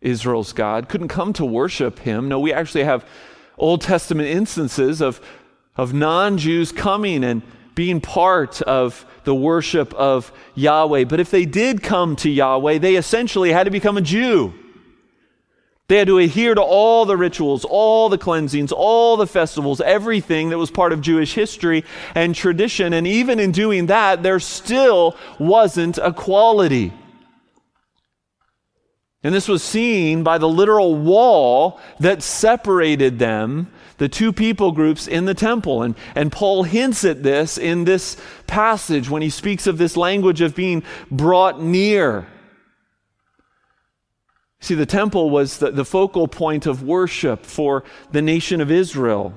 Israel's 0.00 0.52
God, 0.52 0.88
couldn't 0.88 1.08
come 1.08 1.32
to 1.34 1.44
worship 1.44 1.98
him. 2.00 2.28
No, 2.28 2.40
we 2.40 2.52
actually 2.52 2.84
have 2.84 3.06
Old 3.58 3.80
Testament 3.80 4.28
instances 4.28 5.00
of, 5.00 5.20
of 5.76 5.94
non 5.94 6.38
Jews 6.38 6.72
coming 6.72 7.24
and 7.24 7.42
being 7.74 8.00
part 8.00 8.62
of 8.62 9.04
the 9.24 9.34
worship 9.34 9.92
of 9.94 10.32
Yahweh. 10.54 11.04
But 11.04 11.20
if 11.20 11.30
they 11.30 11.44
did 11.44 11.82
come 11.82 12.16
to 12.16 12.30
Yahweh, 12.30 12.78
they 12.78 12.96
essentially 12.96 13.52
had 13.52 13.64
to 13.64 13.70
become 13.70 13.96
a 13.96 14.02
Jew. 14.02 14.54
They 15.88 15.98
had 15.98 16.08
to 16.08 16.18
adhere 16.18 16.54
to 16.54 16.62
all 16.62 17.04
the 17.04 17.16
rituals, 17.16 17.64
all 17.64 18.08
the 18.08 18.18
cleansings, 18.18 18.72
all 18.72 19.16
the 19.16 19.26
festivals, 19.26 19.80
everything 19.80 20.48
that 20.50 20.58
was 20.58 20.70
part 20.70 20.92
of 20.92 21.00
Jewish 21.00 21.34
history 21.34 21.84
and 22.14 22.34
tradition. 22.34 22.92
And 22.92 23.06
even 23.06 23.38
in 23.38 23.52
doing 23.52 23.86
that, 23.86 24.24
there 24.24 24.40
still 24.40 25.16
wasn't 25.38 25.98
equality. 25.98 26.92
And 29.26 29.34
this 29.34 29.48
was 29.48 29.64
seen 29.64 30.22
by 30.22 30.38
the 30.38 30.48
literal 30.48 30.94
wall 30.94 31.80
that 31.98 32.22
separated 32.22 33.18
them, 33.18 33.72
the 33.98 34.08
two 34.08 34.32
people 34.32 34.70
groups 34.70 35.08
in 35.08 35.24
the 35.24 35.34
temple. 35.34 35.82
And, 35.82 35.96
and 36.14 36.30
Paul 36.30 36.62
hints 36.62 37.04
at 37.04 37.24
this 37.24 37.58
in 37.58 37.82
this 37.82 38.16
passage 38.46 39.10
when 39.10 39.22
he 39.22 39.30
speaks 39.30 39.66
of 39.66 39.78
this 39.78 39.96
language 39.96 40.42
of 40.42 40.54
being 40.54 40.84
brought 41.10 41.60
near. 41.60 42.28
See, 44.60 44.76
the 44.76 44.86
temple 44.86 45.28
was 45.28 45.58
the, 45.58 45.72
the 45.72 45.84
focal 45.84 46.28
point 46.28 46.64
of 46.64 46.84
worship 46.84 47.44
for 47.44 47.82
the 48.12 48.22
nation 48.22 48.60
of 48.60 48.70
Israel, 48.70 49.34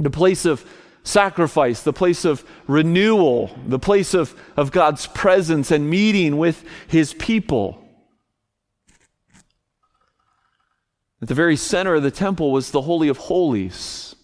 the 0.00 0.10
place 0.10 0.44
of 0.44 0.66
sacrifice, 1.04 1.84
the 1.84 1.92
place 1.92 2.24
of 2.24 2.44
renewal, 2.66 3.56
the 3.64 3.78
place 3.78 4.12
of, 4.12 4.34
of 4.56 4.72
God's 4.72 5.06
presence 5.06 5.70
and 5.70 5.88
meeting 5.88 6.36
with 6.36 6.64
his 6.88 7.14
people. 7.14 7.81
At 11.22 11.28
the 11.28 11.34
very 11.34 11.54
center 11.54 11.94
of 11.94 12.02
the 12.02 12.10
temple 12.10 12.50
was 12.50 12.72
the 12.72 12.82
Holy 12.82 13.06
of 13.06 13.16
Holies, 13.16 14.16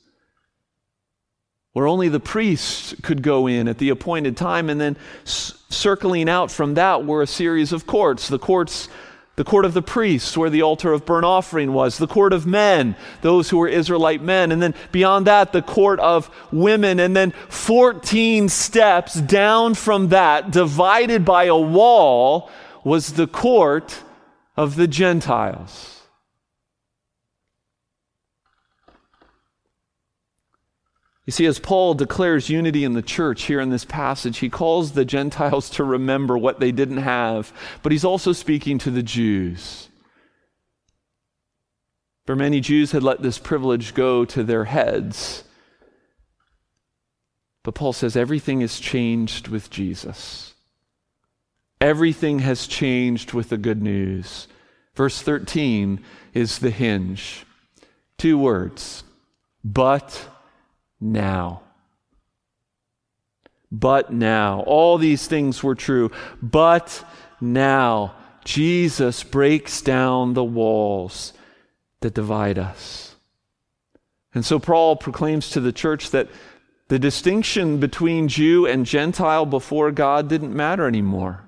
where 1.73 1.87
only 1.87 2.09
the 2.09 2.19
priest 2.19 3.01
could 3.05 3.23
go 3.23 3.47
in 3.47 3.69
at 3.69 3.79
the 3.79 3.91
appointed 3.91 4.37
time. 4.37 4.69
And 4.69 4.81
then 4.81 4.97
c- 5.23 5.55
circling 5.69 6.29
out 6.29 6.51
from 6.51 6.75
that 6.75 7.07
were 7.07 7.23
a 7.23 7.27
series 7.27 7.73
of 7.73 7.87
courts 7.87 8.29
the 8.29 8.39
courts. 8.39 8.89
The 9.37 9.45
court 9.45 9.65
of 9.65 9.73
the 9.73 9.83
priests, 9.83 10.37
where 10.37 10.51
the 10.51 10.63
altar 10.63 10.93
of 10.93 11.07
burnt 11.07 11.25
offering 11.25 11.73
was, 11.73 11.99
the 11.99 12.09
court 12.09 12.33
of 12.33 12.45
men, 12.45 12.97
those 13.21 13.49
who 13.49 13.59
were 13.59 13.69
Israelite 13.69 14.21
men, 14.21 14.51
and 14.51 14.61
then 14.61 14.75
beyond 14.91 15.29
that, 15.29 15.53
the 15.53 15.63
court 15.63 16.01
of 16.01 16.29
women, 16.51 16.99
and 16.99 17.15
then 17.15 17.31
14 17.49 18.49
steps 18.49 19.15
down 19.15 19.75
from 19.75 20.09
that, 20.09 20.51
divided 20.51 21.25
by 21.25 21.45
a 21.45 21.57
wall, 21.57 22.51
was 22.83 23.13
the 23.13 23.29
court 23.29 24.03
of 24.57 24.75
the 24.75 24.89
Gentiles. 24.89 25.98
You 31.29 31.33
see, 31.33 31.45
as 31.45 31.59
Paul 31.59 31.93
declares 31.93 32.49
unity 32.49 32.85
in 32.85 32.95
the 32.95 33.03
church 33.03 33.43
here 33.43 33.61
in 33.61 33.69
this 33.69 33.85
passage, 33.85 34.39
he 34.39 34.49
calls 34.49 34.93
the 34.93 35.05
Gentiles 35.05 35.69
to 35.69 35.85
remember 35.85 36.39
what 36.39 36.59
they 36.59 36.73
didn't 36.73 37.03
have, 37.03 37.53
but 37.83 37.93
he's 37.93 38.03
also 38.03 38.33
speaking 38.33 38.79
to 38.79 38.91
the 38.91 39.03
Jews. 39.03 39.91
For 42.25 42.35
many 42.35 42.61
Jews 42.61 42.93
had 42.93 43.03
let 43.03 43.21
this 43.21 43.37
privilege 43.39 43.93
go 43.93 44.25
to 44.25 44.43
their 44.43 44.65
heads. 44.65 45.45
But 47.63 47.75
Paul 47.75 47.93
says 47.93 48.17
everything 48.17 48.63
is 48.63 48.81
changed 48.81 49.49
with 49.49 49.69
Jesus. 49.69 50.55
Everything 51.79 52.39
has 52.39 52.67
changed 52.67 53.35
with 53.35 53.51
the 53.51 53.59
good 53.59 53.83
news. 53.83 54.49
Verse 54.95 55.21
13 55.21 56.03
is 56.33 56.61
the 56.61 56.71
hinge. 56.71 57.45
Two 58.17 58.39
words, 58.39 59.05
but 59.63 60.27
now. 61.01 61.63
But 63.71 64.13
now. 64.13 64.61
All 64.61 64.99
these 64.99 65.27
things 65.27 65.63
were 65.63 65.75
true. 65.75 66.11
But 66.43 67.05
now. 67.41 68.15
Jesus 68.45 69.25
breaks 69.25 69.83
down 69.83 70.33
the 70.33 70.45
walls 70.45 71.35
that 72.01 72.15
divide 72.15 72.59
us. 72.59 73.15
And 74.33 74.45
so 74.45 74.59
Paul 74.59 74.97
proclaims 74.97 75.51
to 75.51 75.61
the 75.61 75.73
church 75.73 76.11
that 76.11 76.29
the 76.89 76.99
distinction 76.99 77.79
between 77.79 78.29
Jew 78.29 78.67
and 78.67 78.87
Gentile 78.87 79.45
before 79.45 79.91
God 79.91 80.29
didn't 80.29 80.57
matter 80.57 80.87
anymore. 80.87 81.45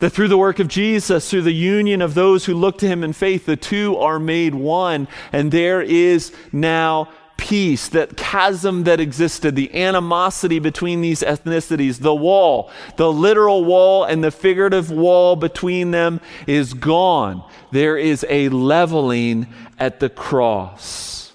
That 0.00 0.10
through 0.10 0.28
the 0.28 0.38
work 0.38 0.58
of 0.58 0.66
Jesus, 0.66 1.30
through 1.30 1.42
the 1.42 1.52
union 1.52 2.02
of 2.02 2.14
those 2.14 2.44
who 2.44 2.54
look 2.54 2.78
to 2.78 2.88
him 2.88 3.04
in 3.04 3.12
faith, 3.12 3.46
the 3.46 3.56
two 3.56 3.96
are 3.96 4.18
made 4.18 4.54
one, 4.54 5.06
and 5.30 5.52
there 5.52 5.80
is 5.80 6.32
now 6.52 7.08
peace, 7.36 7.88
that 7.88 8.16
chasm 8.16 8.84
that 8.84 9.00
existed, 9.00 9.54
the 9.56 9.74
animosity 9.74 10.58
between 10.58 11.00
these 11.00 11.20
ethnicities, 11.20 12.00
the 12.00 12.14
wall, 12.14 12.70
the 12.96 13.12
literal 13.12 13.64
wall 13.64 14.04
and 14.04 14.24
the 14.24 14.30
figurative 14.30 14.90
wall 14.90 15.36
between 15.36 15.90
them 15.90 16.20
is 16.46 16.74
gone. 16.74 17.44
There 17.72 17.96
is 17.96 18.24
a 18.28 18.48
leveling 18.48 19.46
at 19.78 20.00
the 20.00 20.08
cross. 20.08 21.32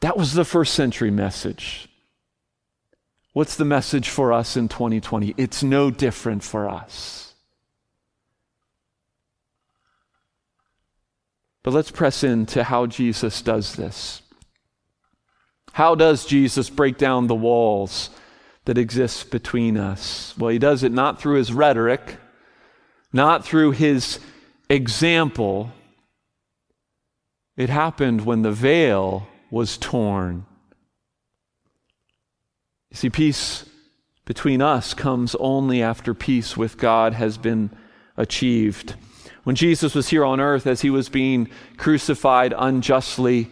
That 0.00 0.16
was 0.16 0.34
the 0.34 0.44
first 0.44 0.74
century 0.74 1.10
message. 1.10 1.88
What's 3.32 3.56
the 3.56 3.64
message 3.64 4.08
for 4.08 4.32
us 4.32 4.56
in 4.56 4.68
2020? 4.68 5.34
It's 5.36 5.62
no 5.62 5.90
different 5.90 6.42
for 6.42 6.68
us. 6.68 7.25
But 11.66 11.74
let's 11.74 11.90
press 11.90 12.22
into 12.22 12.62
how 12.62 12.86
Jesus 12.86 13.42
does 13.42 13.74
this. 13.74 14.22
How 15.72 15.96
does 15.96 16.24
Jesus 16.24 16.70
break 16.70 16.96
down 16.96 17.26
the 17.26 17.34
walls 17.34 18.10
that 18.66 18.78
exist 18.78 19.32
between 19.32 19.76
us? 19.76 20.32
Well, 20.38 20.50
he 20.50 20.60
does 20.60 20.84
it 20.84 20.92
not 20.92 21.20
through 21.20 21.38
his 21.38 21.52
rhetoric, 21.52 22.18
not 23.12 23.44
through 23.44 23.72
his 23.72 24.20
example. 24.70 25.72
It 27.56 27.68
happened 27.68 28.24
when 28.24 28.42
the 28.42 28.52
veil 28.52 29.26
was 29.50 29.76
torn. 29.76 30.46
You 32.92 32.96
see, 32.96 33.10
peace 33.10 33.68
between 34.24 34.62
us 34.62 34.94
comes 34.94 35.34
only 35.40 35.82
after 35.82 36.14
peace 36.14 36.56
with 36.56 36.78
God 36.78 37.14
has 37.14 37.36
been 37.36 37.70
achieved. 38.16 38.94
When 39.46 39.54
Jesus 39.54 39.94
was 39.94 40.08
here 40.08 40.24
on 40.24 40.40
earth, 40.40 40.66
as 40.66 40.80
he 40.80 40.90
was 40.90 41.08
being 41.08 41.48
crucified 41.76 42.52
unjustly, 42.58 43.48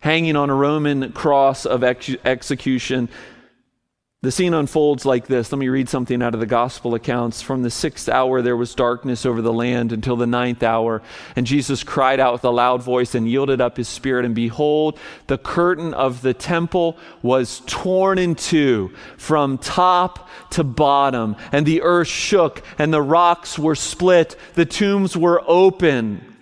hanging 0.00 0.34
on 0.34 0.50
a 0.50 0.54
Roman 0.56 1.12
cross 1.12 1.64
of 1.64 1.84
ex- 1.84 2.16
execution, 2.24 3.08
the 4.22 4.30
scene 4.30 4.52
unfolds 4.52 5.06
like 5.06 5.28
this. 5.28 5.50
Let 5.50 5.58
me 5.58 5.68
read 5.68 5.88
something 5.88 6.22
out 6.22 6.34
of 6.34 6.40
the 6.40 6.46
gospel 6.46 6.94
accounts. 6.94 7.40
From 7.40 7.62
the 7.62 7.70
sixth 7.70 8.06
hour, 8.06 8.42
there 8.42 8.56
was 8.56 8.74
darkness 8.74 9.24
over 9.24 9.40
the 9.40 9.52
land 9.52 9.92
until 9.92 10.16
the 10.16 10.26
ninth 10.26 10.62
hour. 10.62 11.00
And 11.36 11.46
Jesus 11.46 11.82
cried 11.82 12.20
out 12.20 12.34
with 12.34 12.44
a 12.44 12.50
loud 12.50 12.82
voice 12.82 13.14
and 13.14 13.26
yielded 13.26 13.62
up 13.62 13.78
his 13.78 13.88
spirit. 13.88 14.26
And 14.26 14.34
behold, 14.34 14.98
the 15.26 15.38
curtain 15.38 15.94
of 15.94 16.20
the 16.20 16.34
temple 16.34 16.98
was 17.22 17.62
torn 17.64 18.18
in 18.18 18.34
two 18.34 18.92
from 19.16 19.56
top 19.56 20.28
to 20.50 20.64
bottom. 20.64 21.34
And 21.50 21.64
the 21.64 21.80
earth 21.80 22.08
shook 22.08 22.62
and 22.76 22.92
the 22.92 23.00
rocks 23.00 23.58
were 23.58 23.74
split. 23.74 24.36
The 24.52 24.66
tombs 24.66 25.16
were 25.16 25.42
open. 25.46 26.36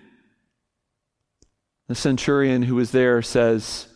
The 1.87 1.95
centurion 1.95 2.63
who 2.63 2.75
was 2.75 2.91
there 2.91 3.23
says, 3.23 3.87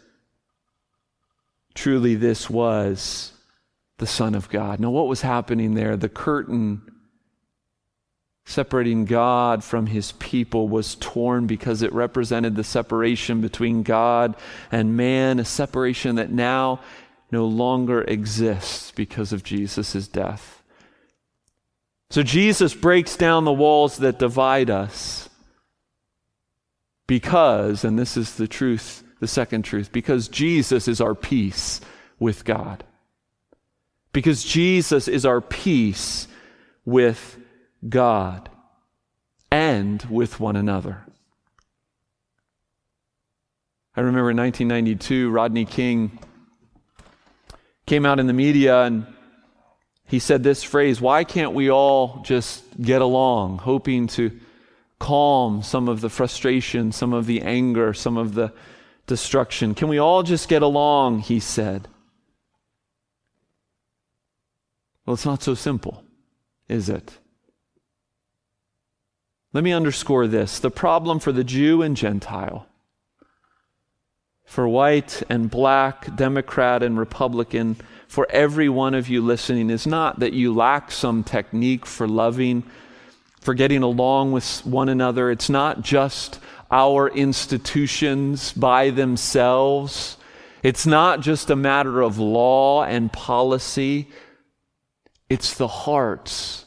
Truly, 1.75 2.15
this 2.15 2.49
was 2.49 3.32
the 4.03 4.07
Son 4.09 4.35
of 4.35 4.49
God. 4.49 4.81
Now, 4.81 4.91
what 4.91 5.07
was 5.07 5.21
happening 5.21 5.75
there? 5.75 5.97
The 5.97 6.09
curtain 6.09 6.83
separating 8.45 9.05
God 9.05 9.63
from 9.63 9.87
his 9.87 10.11
people 10.11 10.67
was 10.67 10.97
torn 10.97 11.47
because 11.47 11.83
it 11.83 11.93
represented 11.93 12.57
the 12.57 12.65
separation 12.65 13.41
between 13.41 13.85
God 13.85 14.35
and 14.73 14.97
man, 14.97 15.39
a 15.39 15.45
separation 15.45 16.17
that 16.17 16.33
now 16.33 16.81
no 17.31 17.47
longer 17.47 18.03
exists 18.03 18.91
because 18.91 19.33
of 19.33 19.45
Jesus' 19.45 20.09
death. 20.09 20.65
So 22.11 22.25
Jesus 22.25 22.75
breaks 22.75 23.17
down 23.17 23.45
the 23.45 23.53
walls 23.53 23.99
that 23.99 24.19
divide 24.19 24.69
us 24.69 25.29
because, 27.07 27.85
and 27.85 27.97
this 27.97 28.17
is 28.17 28.35
the 28.35 28.49
truth, 28.49 29.05
the 29.21 29.29
second 29.29 29.63
truth, 29.63 29.93
because 29.93 30.27
Jesus 30.27 30.89
is 30.89 31.01
our 31.01 31.15
peace 31.15 31.81
with 32.19 32.45
God 32.45 32.83
because 34.13 34.45
Jesus 34.45 35.09
is 35.09 35.25
our 35.25 35.41
peace 35.41 36.29
with 36.85 37.39
God 37.89 38.51
and 39.51 40.03
with 40.11 40.41
one 40.41 40.57
another. 40.57 41.05
I 43.95 44.01
remember 44.01 44.31
in 44.31 44.37
1992, 44.39 45.31
Rodney 45.31 45.65
King 45.65 46.19
came 47.85 48.07
out 48.07 48.19
in 48.19 48.27
the 48.27 48.33
media 48.33 48.85
and 48.85 49.07
he 50.07 50.19
said 50.19 50.43
this 50.43 50.63
phrase 50.63 51.01
Why 51.01 51.25
can't 51.25 51.53
we 51.53 51.71
all 51.71 52.23
just 52.23 52.65
get 52.81 53.03
along? 53.03 53.59
Hoping 53.59 54.07
to 54.09 54.31
calm 54.99 55.63
some 55.63 55.89
of 55.89 56.01
the 56.01 56.09
frustration, 56.09 56.93
some 56.93 57.13
of 57.13 57.27
the 57.27 57.43
anger, 57.43 57.93
some 57.93 58.17
of 58.17 58.35
the 58.35 58.53
destruction. 59.07 59.75
Can 59.75 59.89
we 59.89 59.99
all 59.99 60.23
just 60.23 60.49
get 60.49 60.63
along? 60.63 61.21
He 61.21 61.41
said. 61.41 61.89
Well, 65.05 65.15
it's 65.15 65.27
not 65.27 65.43
so 65.43 65.55
simple, 65.55 66.05
is 66.69 66.89
it? 66.89 67.19
Let 69.53 69.65
me 69.65 69.73
underscore 69.73 70.27
this 70.27 70.59
the 70.59 70.71
problem 70.71 71.19
for 71.19 71.33
the 71.33 71.45
Jew 71.45 71.83
and 71.83 71.97
Gentile, 71.97 72.67
for 74.45 74.69
white 74.69 75.23
and 75.29 75.51
black, 75.51 76.17
Democrat 76.17 76.83
and 76.83 76.99
Republican, 76.99 77.77
for 78.07 78.27
every 78.31 78.69
one 78.69 78.95
of 78.95 79.09
you 79.09 79.21
listening, 79.23 79.71
is 79.71 79.87
not 79.87 80.21
that 80.21 80.33
you 80.33 80.55
lack 80.55 80.91
some 80.91 81.25
technique 81.25 81.85
for 81.85 82.07
loving, 82.07 82.63
for 83.41 83.55
getting 83.55 83.83
along 83.83 84.33
with 84.33 84.65
one 84.65 84.89
another. 84.89 85.31
It's 85.31 85.51
not 85.51 85.83
just 85.83 86.39
our 86.71 87.09
institutions 87.09 88.53
by 88.53 88.91
themselves. 88.91 90.17
It's 90.63 90.87
not 90.87 91.21
just 91.21 91.51
a 91.51 91.57
matter 91.57 92.01
of 92.01 92.19
law 92.19 92.85
and 92.85 93.13
policy. 93.13 94.09
It's 95.29 95.55
the 95.55 95.69
hearts 95.69 96.67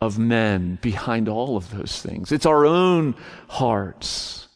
of 0.00 0.18
men 0.18 0.78
behind 0.82 1.28
all 1.28 1.56
of 1.56 1.70
those 1.70 2.02
things. 2.02 2.32
It's 2.32 2.46
our 2.46 2.66
own 2.66 3.14
hearts. 3.48 4.48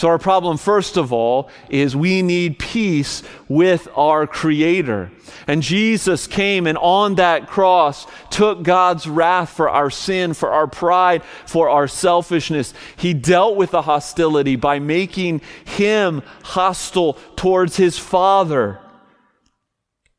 So, 0.00 0.08
our 0.08 0.18
problem, 0.18 0.56
first 0.56 0.96
of 0.96 1.12
all, 1.12 1.50
is 1.68 1.94
we 1.94 2.22
need 2.22 2.58
peace 2.58 3.22
with 3.50 3.86
our 3.94 4.26
Creator. 4.26 5.10
And 5.46 5.62
Jesus 5.62 6.26
came 6.26 6.66
and 6.66 6.78
on 6.78 7.16
that 7.16 7.48
cross 7.48 8.06
took 8.30 8.62
God's 8.62 9.06
wrath 9.06 9.50
for 9.50 9.68
our 9.68 9.90
sin, 9.90 10.32
for 10.32 10.52
our 10.52 10.66
pride, 10.66 11.22
for 11.44 11.68
our 11.68 11.86
selfishness. 11.86 12.72
He 12.96 13.12
dealt 13.12 13.56
with 13.56 13.72
the 13.72 13.82
hostility 13.82 14.56
by 14.56 14.78
making 14.78 15.42
Him 15.66 16.22
hostile 16.44 17.18
towards 17.36 17.76
His 17.76 17.98
Father. 17.98 18.80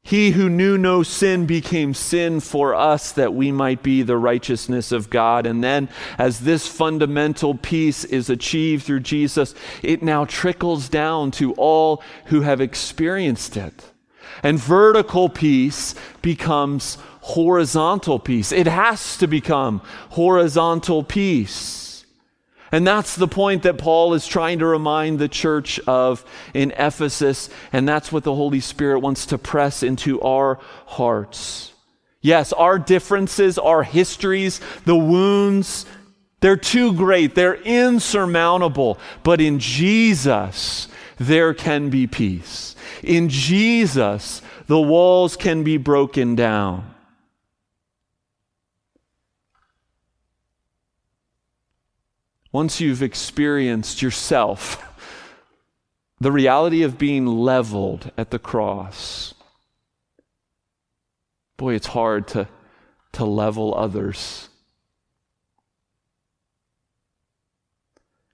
He 0.03 0.31
who 0.31 0.49
knew 0.49 0.77
no 0.77 1.03
sin 1.03 1.45
became 1.45 1.93
sin 1.93 2.39
for 2.39 2.73
us 2.73 3.11
that 3.11 3.33
we 3.33 3.51
might 3.51 3.83
be 3.83 4.01
the 4.01 4.17
righteousness 4.17 4.91
of 4.91 5.09
God. 5.09 5.45
And 5.45 5.63
then, 5.63 5.89
as 6.17 6.39
this 6.39 6.67
fundamental 6.67 7.55
peace 7.55 8.03
is 8.03 8.29
achieved 8.29 8.83
through 8.83 9.01
Jesus, 9.01 9.53
it 9.83 10.01
now 10.01 10.25
trickles 10.25 10.89
down 10.89 11.31
to 11.31 11.53
all 11.53 12.03
who 12.25 12.41
have 12.41 12.59
experienced 12.59 13.55
it. 13.55 13.91
And 14.43 14.59
vertical 14.59 15.29
peace 15.29 15.93
becomes 16.21 16.97
horizontal 17.21 18.17
peace. 18.17 18.51
It 18.51 18.67
has 18.67 19.17
to 19.17 19.27
become 19.27 19.81
horizontal 20.09 21.03
peace. 21.03 21.80
And 22.71 22.87
that's 22.87 23.15
the 23.15 23.27
point 23.27 23.63
that 23.63 23.77
Paul 23.77 24.13
is 24.13 24.25
trying 24.25 24.59
to 24.59 24.65
remind 24.65 25.19
the 25.19 25.27
church 25.27 25.79
of 25.81 26.23
in 26.53 26.71
Ephesus. 26.71 27.49
And 27.73 27.87
that's 27.87 28.11
what 28.11 28.23
the 28.23 28.35
Holy 28.35 28.61
Spirit 28.61 28.99
wants 28.99 29.25
to 29.27 29.37
press 29.37 29.83
into 29.83 30.21
our 30.21 30.59
hearts. 30.85 31.73
Yes, 32.21 32.53
our 32.53 32.79
differences, 32.79 33.57
our 33.57 33.83
histories, 33.83 34.61
the 34.85 34.95
wounds, 34.95 35.85
they're 36.39 36.57
too 36.57 36.93
great. 36.93 37.35
They're 37.35 37.55
insurmountable. 37.55 38.99
But 39.23 39.41
in 39.41 39.59
Jesus, 39.59 40.87
there 41.17 41.53
can 41.53 41.89
be 41.89 42.07
peace. 42.07 42.75
In 43.03 43.29
Jesus, 43.29 44.41
the 44.67 44.79
walls 44.79 45.35
can 45.35 45.63
be 45.63 45.77
broken 45.77 46.35
down. 46.35 46.90
Once 52.51 52.81
you've 52.81 53.01
experienced 53.01 54.01
yourself 54.01 54.83
the 56.19 56.31
reality 56.31 56.83
of 56.83 56.99
being 56.99 57.25
leveled 57.25 58.11
at 58.17 58.29
the 58.29 58.37
cross, 58.37 59.33
boy, 61.57 61.73
it's 61.73 61.87
hard 61.87 62.27
to, 62.27 62.47
to 63.11 63.25
level 63.25 63.73
others. 63.75 64.49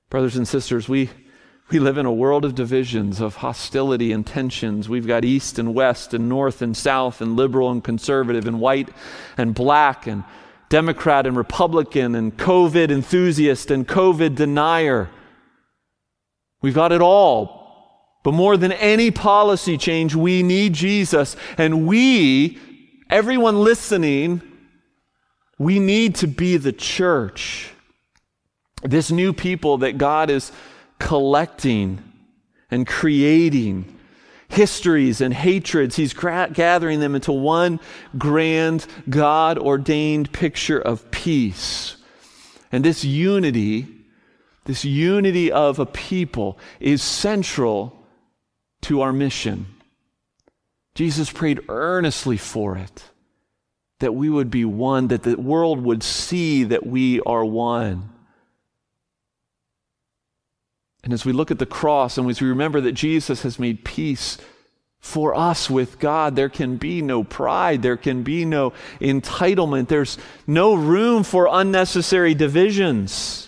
Brothers 0.10 0.36
and 0.36 0.46
sisters, 0.46 0.90
we, 0.90 1.10
we 1.70 1.80
live 1.80 1.98
in 1.98 2.06
a 2.06 2.12
world 2.12 2.44
of 2.44 2.56
divisions, 2.56 3.22
of 3.22 3.36
hostility 3.36 4.12
and 4.12 4.26
tensions. 4.26 4.90
We've 4.90 5.08
got 5.08 5.24
east 5.24 5.60
and 5.60 5.74
west, 5.74 6.14
and 6.14 6.28
north 6.28 6.62
and 6.62 6.76
south, 6.76 7.22
and 7.22 7.36
liberal 7.38 7.72
and 7.72 7.84
conservative, 7.84 8.48
and 8.48 8.60
white 8.60 8.90
and 9.38 9.54
black, 9.54 10.08
and 10.08 10.26
Democrat 10.70 11.26
and 11.26 11.38
Republican 11.38 12.16
and 12.16 12.36
COVID 12.36 12.92
enthusiast 12.92 13.72
and 13.72 13.88
COVID 13.88 14.36
denier. 14.36 15.10
We've 16.62 16.76
got 16.76 16.92
it 16.92 17.02
all. 17.02 17.58
But 18.24 18.34
more 18.34 18.58
than 18.58 18.74
any 18.74 19.10
policy 19.10 19.78
change, 19.78 20.14
we 20.14 20.44
need 20.44 20.74
Jesus. 20.74 21.38
And 21.58 21.88
we, 21.88 22.60
everyone 23.10 23.64
listening, 23.64 24.42
we 25.58 25.80
need 25.80 26.16
to 26.16 26.28
be 26.28 26.58
the 26.58 26.74
church. 26.74 27.70
This 28.84 29.12
new 29.12 29.32
people 29.32 29.78
that 29.78 29.98
God 29.98 30.30
is 30.30 30.52
collecting 31.00 32.04
and 32.70 32.86
creating 32.86 33.97
histories 34.50 35.22
and 35.22 35.34
hatreds. 35.34 35.96
He's 35.96 36.14
gra- 36.14 36.50
gathering 36.52 37.00
them 37.00 37.16
into 37.16 37.32
one 37.32 37.80
grand, 38.18 38.86
God 39.10 39.58
ordained 39.58 40.32
picture 40.32 40.80
of 40.80 41.10
peace. 41.12 41.98
And 42.72 42.84
this 42.84 43.04
unity, 43.04 43.88
this 44.66 44.84
unity 44.86 45.52
of 45.52 45.80
a 45.80 45.86
people, 45.86 46.58
is 46.80 47.02
central 47.02 48.06
to 48.84 49.02
our 49.02 49.14
mission. 49.14 49.66
Jesus 50.96 51.32
prayed 51.32 51.62
earnestly 51.70 52.38
for 52.38 52.78
it, 52.78 53.04
that 54.00 54.16
we 54.16 54.30
would 54.30 54.50
be 54.50 54.66
one, 54.66 55.10
that 55.10 55.24
the 55.24 55.36
world 55.36 55.82
would 55.82 56.04
see 56.04 56.64
that 56.64 56.86
we 56.86 57.20
are 57.22 57.46
one. 57.46 58.10
And 61.08 61.14
as 61.14 61.24
we 61.24 61.32
look 61.32 61.52
at 61.52 61.58
the 61.58 61.66
cross 61.66 62.18
and 62.18 62.30
as 62.30 62.42
we 62.42 62.50
remember 62.50 62.82
that 62.82 62.92
Jesus 62.92 63.44
has 63.44 63.58
made 63.58 63.86
peace 63.86 64.38
for 65.00 65.34
us 65.34 65.70
with 65.70 66.00
God, 66.00 66.36
there 66.36 66.50
can 66.50 66.76
be 66.76 67.02
no 67.02 67.24
pride, 67.24 67.82
there 67.82 67.96
can 67.96 68.24
be 68.24 68.44
no 68.44 68.74
entitlement, 69.00 69.88
there's 69.88 70.18
no 70.48 70.74
room 70.74 71.24
for 71.24 71.48
unnecessary 71.50 72.34
divisions. 72.34 73.48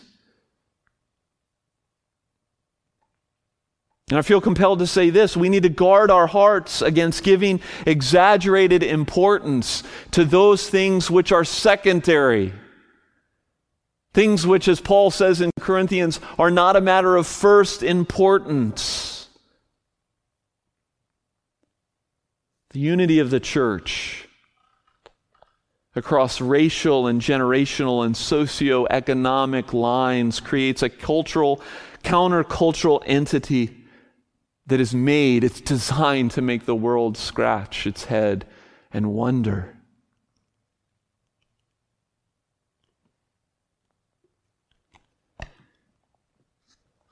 And 4.09 4.17
I 4.17 4.21
feel 4.21 4.39
compelled 4.39 4.79
to 4.79 4.87
say 4.87 5.09
this 5.09 5.35
we 5.35 5.49
need 5.49 5.63
to 5.63 5.69
guard 5.69 6.09
our 6.09 6.27
hearts 6.27 6.81
against 6.81 7.25
giving 7.25 7.59
exaggerated 7.85 8.83
importance 8.83 9.83
to 10.11 10.23
those 10.23 10.69
things 10.69 11.11
which 11.11 11.33
are 11.33 11.43
secondary. 11.43 12.53
Things 14.19 14.45
which, 14.45 14.67
as 14.67 14.81
Paul 14.81 15.11
says 15.11 15.39
in 15.39 15.49
Corinthians, 15.61 16.19
are 16.37 16.51
not 16.51 16.75
a 16.75 16.81
matter 16.81 17.15
of 17.15 17.25
first 17.25 17.81
importance. 17.81 19.29
The 22.71 22.81
unity 22.81 23.19
of 23.19 23.29
the 23.29 23.39
church 23.39 24.27
across 25.95 26.41
racial 26.41 27.07
and 27.07 27.21
generational 27.21 28.05
and 28.05 28.17
socio-economic 28.17 29.71
lines 29.71 30.41
creates 30.41 30.83
a 30.83 30.89
cultural, 30.89 31.61
countercultural 32.03 33.01
entity 33.05 33.85
that 34.65 34.81
is 34.81 34.93
made, 34.93 35.45
it's 35.45 35.61
designed 35.61 36.31
to 36.31 36.41
make 36.41 36.65
the 36.65 36.75
world 36.75 37.15
scratch 37.15 37.87
its 37.87 38.03
head 38.03 38.45
and 38.91 39.13
wonder. 39.13 39.78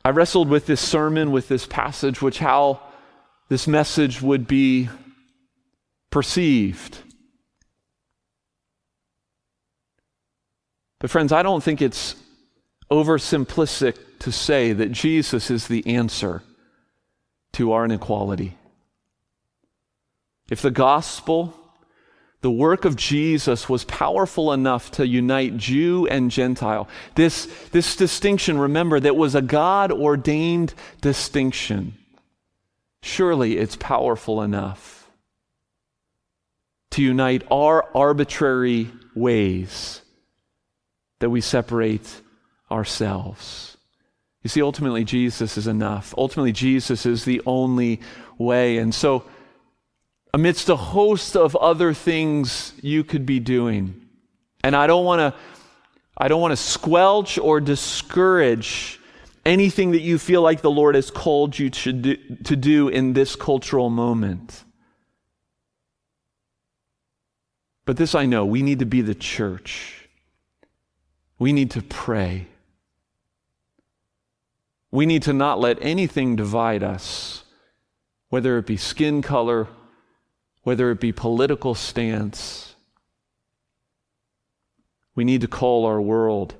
I 0.07 0.11
wrestled 0.11 0.47
with 0.47 0.67
this 0.67 0.79
sermon, 0.79 1.31
with 1.31 1.49
this 1.49 1.65
passage, 1.65 2.21
which 2.21 2.39
how 2.39 2.79
this 3.49 3.67
message 3.67 4.21
would 4.21 4.47
be 4.47 4.87
perceived. 6.11 6.99
But, 10.99 11.09
friends, 11.09 11.33
I 11.33 11.43
don't 11.43 11.61
think 11.61 11.81
it's 11.81 12.15
oversimplistic 12.89 13.97
to 14.19 14.31
say 14.31 14.71
that 14.71 14.93
Jesus 14.93 15.51
is 15.51 15.67
the 15.67 15.85
answer 15.85 16.41
to 17.51 17.73
our 17.73 17.83
inequality. 17.83 18.55
If 20.49 20.61
the 20.61 20.71
gospel 20.71 21.53
the 22.41 22.51
work 22.51 22.85
of 22.85 22.95
Jesus 22.95 23.67
was 23.67 23.83
powerful 23.83 24.53
enough 24.53 24.91
to 24.91 25.07
unite 25.07 25.57
Jew 25.57 26.07
and 26.07 26.29
Gentile. 26.29 26.87
This, 27.15 27.47
this 27.71 27.95
distinction, 27.95 28.59
remember, 28.59 28.99
that 28.99 29.15
was 29.15 29.33
a 29.33 29.41
God 29.41 29.91
ordained 29.91 30.73
distinction. 31.01 31.97
Surely 33.01 33.57
it's 33.57 33.75
powerful 33.75 34.41
enough 34.41 35.09
to 36.91 37.01
unite 37.01 37.43
our 37.49 37.89
arbitrary 37.95 38.91
ways 39.15 40.01
that 41.19 41.29
we 41.29 41.41
separate 41.41 42.21
ourselves. 42.69 43.77
You 44.43 44.49
see, 44.49 44.61
ultimately, 44.61 45.03
Jesus 45.03 45.57
is 45.57 45.67
enough. 45.67 46.13
Ultimately, 46.17 46.51
Jesus 46.51 47.05
is 47.05 47.25
the 47.25 47.41
only 47.45 47.99
way. 48.37 48.77
And 48.77 48.93
so, 48.93 49.25
amidst 50.37 50.69
a 50.69 50.75
host 50.75 51.35
of 51.35 51.55
other 51.55 51.95
things 51.95 52.71
you 52.83 53.03
could 53.03 53.25
be 53.25 53.39
doing. 53.39 53.99
And 54.63 54.75
I 54.75 54.85
don't 54.85 55.03
want 55.03 55.19
to 55.19 55.39
I 56.15 56.27
don't 56.27 56.39
want 56.39 56.51
to 56.51 56.57
squelch 56.57 57.39
or 57.39 57.59
discourage 57.59 58.99
anything 59.47 59.93
that 59.93 60.01
you 60.01 60.19
feel 60.19 60.43
like 60.43 60.61
the 60.61 60.69
Lord 60.69 60.93
has 60.93 61.09
called 61.09 61.57
you 61.57 61.71
to 61.71 61.91
do, 61.91 62.17
to 62.43 62.55
do 62.55 62.87
in 62.87 63.13
this 63.13 63.35
cultural 63.35 63.89
moment. 63.89 64.63
But 67.85 67.97
this 67.97 68.13
I 68.13 68.27
know, 68.27 68.45
we 68.45 68.61
need 68.61 68.77
to 68.77 68.85
be 68.85 69.01
the 69.01 69.15
church. 69.15 70.07
We 71.39 71.51
need 71.51 71.71
to 71.71 71.81
pray. 71.81 72.45
We 74.91 75.07
need 75.07 75.23
to 75.23 75.33
not 75.33 75.59
let 75.59 75.79
anything 75.81 76.35
divide 76.35 76.83
us, 76.83 77.43
whether 78.29 78.59
it 78.59 78.67
be 78.67 78.77
skin 78.77 79.23
color, 79.23 79.67
whether 80.67 80.91
it 80.91 80.99
be 80.99 81.13
political 81.13 81.73
stance. 81.73 82.75
We 85.15 85.23
need 85.23 85.39
to 85.39 85.47
call 85.47 85.85
our 85.85 86.01
world 86.01 86.55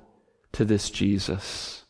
to 0.52 0.64
this 0.64 0.88
Jesus. 0.88 1.84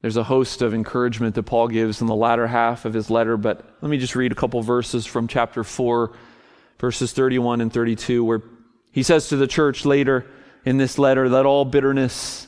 There's 0.00 0.16
a 0.16 0.22
host 0.22 0.62
of 0.62 0.74
encouragement 0.74 1.34
that 1.34 1.42
Paul 1.42 1.66
gives 1.66 2.00
in 2.00 2.06
the 2.06 2.14
latter 2.14 2.46
half 2.46 2.84
of 2.84 2.94
his 2.94 3.10
letter, 3.10 3.36
but 3.36 3.68
let 3.80 3.90
me 3.90 3.98
just 3.98 4.14
read 4.14 4.30
a 4.30 4.36
couple 4.36 4.62
verses 4.62 5.06
from 5.06 5.26
chapter 5.26 5.64
4, 5.64 6.12
verses 6.78 7.12
31 7.12 7.60
and 7.60 7.72
32, 7.72 8.22
where 8.22 8.42
he 8.92 9.02
says 9.02 9.26
to 9.30 9.36
the 9.36 9.48
church 9.48 9.84
later 9.84 10.24
in 10.64 10.76
this 10.76 11.00
letter, 11.00 11.28
Let 11.28 11.46
all 11.46 11.64
bitterness 11.64 12.46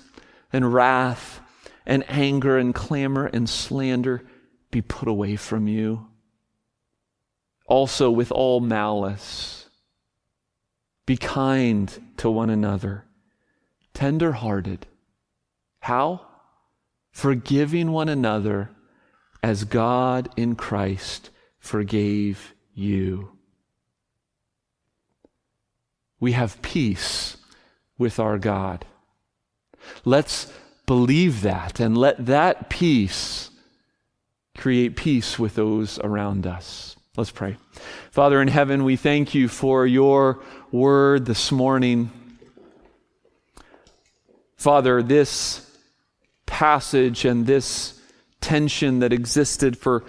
and 0.52 0.72
wrath 0.72 1.40
and 1.84 2.04
anger 2.08 2.56
and 2.56 2.72
clamor 2.72 3.26
and 3.26 3.48
slander 3.48 4.22
be 4.70 4.80
put 4.80 5.08
away 5.08 5.34
from 5.34 5.66
you 5.66 6.06
also 7.66 8.10
with 8.10 8.30
all 8.32 8.60
malice. 8.60 9.68
Be 11.04 11.16
kind 11.16 12.12
to 12.16 12.30
one 12.30 12.50
another, 12.50 13.04
tender 13.94 14.32
hearted. 14.32 14.86
How? 15.80 16.26
Forgiving 17.12 17.92
one 17.92 18.08
another 18.08 18.70
as 19.42 19.64
God 19.64 20.28
in 20.36 20.56
Christ 20.56 21.30
forgave 21.58 22.54
you. 22.74 23.30
We 26.18 26.32
have 26.32 26.62
peace 26.62 27.36
with 27.98 28.18
our 28.18 28.38
God. 28.38 28.86
Let's 30.04 30.52
believe 30.86 31.42
that 31.42 31.78
and 31.80 31.96
let 31.96 32.26
that 32.26 32.68
peace 32.68 33.50
create 34.56 34.96
peace 34.96 35.38
with 35.38 35.54
those 35.54 35.98
around 35.98 36.46
us. 36.46 36.96
Let's 37.16 37.30
pray. 37.30 37.56
Father 38.10 38.42
in 38.42 38.48
heaven, 38.48 38.84
we 38.84 38.96
thank 38.96 39.34
you 39.34 39.48
for 39.48 39.86
your 39.86 40.42
word 40.70 41.24
this 41.24 41.50
morning. 41.50 42.10
Father, 44.58 45.02
this 45.02 45.78
passage 46.44 47.24
and 47.24 47.46
this 47.46 47.98
tension 48.42 48.98
that 48.98 49.14
existed 49.14 49.78
for 49.78 50.04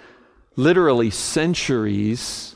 literally 0.54 1.08
centuries, 1.08 2.54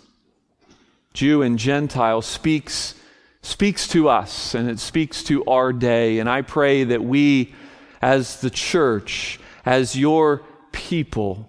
Jew 1.15 1.41
and 1.41 1.59
Gentile, 1.59 2.21
speaks, 2.21 2.95
speaks 3.41 3.89
to 3.89 4.11
us 4.11 4.55
and 4.55 4.69
it 4.69 4.79
speaks 4.79 5.25
to 5.25 5.47
our 5.47 5.73
day. 5.73 6.19
And 6.19 6.29
I 6.29 6.43
pray 6.43 6.85
that 6.85 7.03
we, 7.03 7.55
as 8.03 8.43
the 8.43 8.51
church, 8.51 9.41
as 9.65 9.97
your 9.97 10.43
people, 10.73 11.49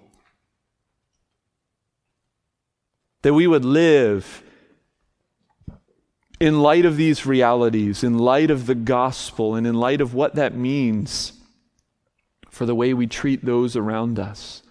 that 3.23 3.33
we 3.33 3.47
would 3.47 3.65
live 3.65 4.43
in 6.39 6.59
light 6.59 6.85
of 6.85 6.95
these 6.95 7.25
realities, 7.25 8.03
in 8.03 8.17
light 8.17 8.51
of 8.51 8.65
the 8.67 8.75
gospel, 8.75 9.55
and 9.55 9.65
in 9.65 9.73
light 9.73 10.01
of 10.01 10.13
what 10.13 10.35
that 10.35 10.55
means 10.55 11.33
for 12.49 12.65
the 12.65 12.75
way 12.75 12.93
we 12.93 13.07
treat 13.07 13.43
those 13.43 13.75
around 13.75 14.19
us, 14.19 14.61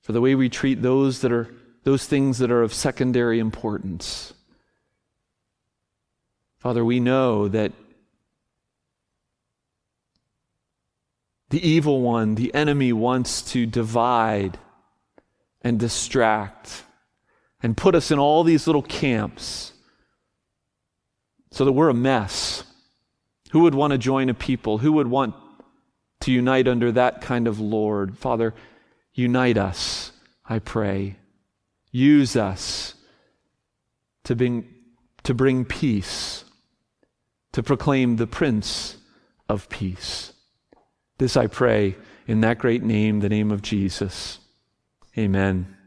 for 0.00 0.12
the 0.12 0.20
way 0.20 0.34
we 0.34 0.48
treat 0.48 0.82
those 0.82 1.20
that 1.20 1.32
are 1.32 1.48
those 1.84 2.06
things 2.06 2.38
that 2.38 2.50
are 2.50 2.62
of 2.62 2.74
secondary 2.74 3.38
importance. 3.38 4.34
Father, 6.58 6.84
we 6.84 7.00
know 7.00 7.48
that 7.48 7.72
The 11.50 11.66
evil 11.66 12.02
one, 12.02 12.34
the 12.34 12.52
enemy, 12.54 12.92
wants 12.92 13.40
to 13.52 13.64
divide 13.64 14.58
and 15.62 15.78
distract 15.78 16.84
and 17.62 17.76
put 17.76 17.94
us 17.94 18.10
in 18.10 18.18
all 18.18 18.44
these 18.44 18.66
little 18.66 18.82
camps 18.82 19.72
so 21.50 21.64
that 21.64 21.72
we're 21.72 21.88
a 21.88 21.94
mess. 21.94 22.64
Who 23.50 23.60
would 23.60 23.74
want 23.74 23.92
to 23.92 23.98
join 23.98 24.28
a 24.28 24.34
people? 24.34 24.78
Who 24.78 24.92
would 24.92 25.08
want 25.08 25.34
to 26.20 26.32
unite 26.32 26.68
under 26.68 26.92
that 26.92 27.20
kind 27.20 27.48
of 27.48 27.58
Lord? 27.58 28.18
Father, 28.18 28.54
unite 29.14 29.56
us, 29.56 30.12
I 30.44 30.58
pray. 30.58 31.16
Use 31.90 32.36
us 32.36 32.94
to 34.24 34.36
bring, 34.36 34.68
to 35.22 35.34
bring 35.34 35.64
peace, 35.64 36.44
to 37.52 37.62
proclaim 37.62 38.16
the 38.16 38.26
Prince 38.26 38.98
of 39.48 39.68
Peace. 39.68 40.32
This 41.16 41.36
I 41.36 41.46
pray 41.46 41.96
in 42.26 42.42
that 42.42 42.58
great 42.58 42.82
name, 42.82 43.20
the 43.20 43.28
name 43.28 43.50
of 43.50 43.62
Jesus. 43.62 44.38
Amen. 45.16 45.77